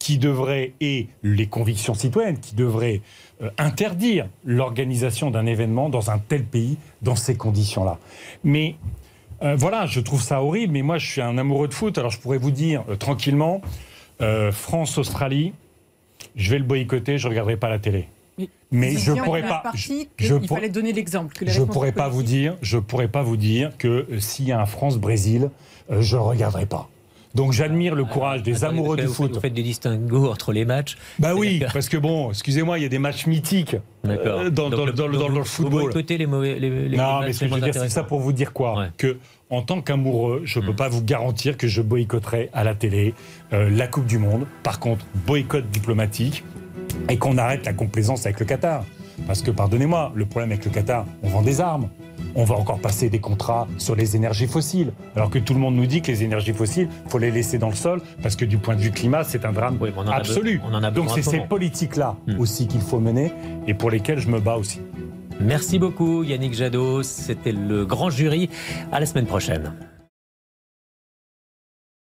[0.08, 3.02] qui devraient et les convictions citoyennes qui devraient
[3.42, 7.98] euh, interdire l'organisation d'un événement dans un tel pays dans ces conditions-là.
[8.46, 8.76] Mais
[9.44, 12.10] euh, voilà, je trouve ça horrible, mais moi je suis un amoureux de foot, alors
[12.12, 13.60] je pourrais vous dire euh, tranquillement,
[14.52, 15.52] France-Australie,
[16.38, 18.08] je vais le boycotter, je ne regarderai pas la télé.
[18.72, 19.60] Mais je pourrais pas.
[19.60, 21.36] partie je- je pour- fallait donner l'exemple.
[21.46, 24.66] je pourrais pas vous dire, je pourrais pas vous dire que s'il y a un
[24.66, 25.50] France-Brésil,
[25.90, 26.90] je ne regarderai pas.
[27.38, 29.32] Donc j'admire le courage des amoureux du foot.
[29.36, 30.98] Vous faites des distinguos entre les matchs.
[31.20, 33.78] Bah oui, parce que bon, excusez-moi, il y a des matchs mythiques
[34.08, 35.94] euh, dans, le- dans dans le vous- football.
[36.10, 36.58] les mauvais.
[36.60, 38.78] Les, les Non, mais ce que je veux dire, c'est ça pour vous dire quoi
[38.80, 38.88] Ouais.
[38.98, 39.18] Que
[39.52, 43.14] en tant qu'amoureux, je ne peux pas vous garantir que je boycotterai à la télé
[43.54, 44.46] euh, la Coupe du Monde.
[44.64, 46.44] Par contre, boycott diplomatique
[47.08, 48.84] et qu'on arrête la complaisance avec le Qatar.
[49.28, 51.88] Parce que, pardonnez-moi, le problème avec le Qatar, on vend des armes.
[52.36, 54.92] On va encore passer des contrats sur les énergies fossiles.
[55.16, 57.70] Alors que tout le monde nous dit que les énergies fossiles, faut les laisser dans
[57.70, 60.58] le sol parce que du point de vue climat, c'est un drame Oui, on absolu.
[60.58, 62.40] be- on en a Donc c'est ces politiques-là Mm.
[62.40, 63.32] aussi qu'il faut mener
[63.68, 64.82] et pour lesquelles je me bats aussi.
[65.40, 67.04] Merci beaucoup Yannick Jadot.
[67.04, 68.50] C'était le grand jury.
[68.92, 69.72] À la semaine prochaine.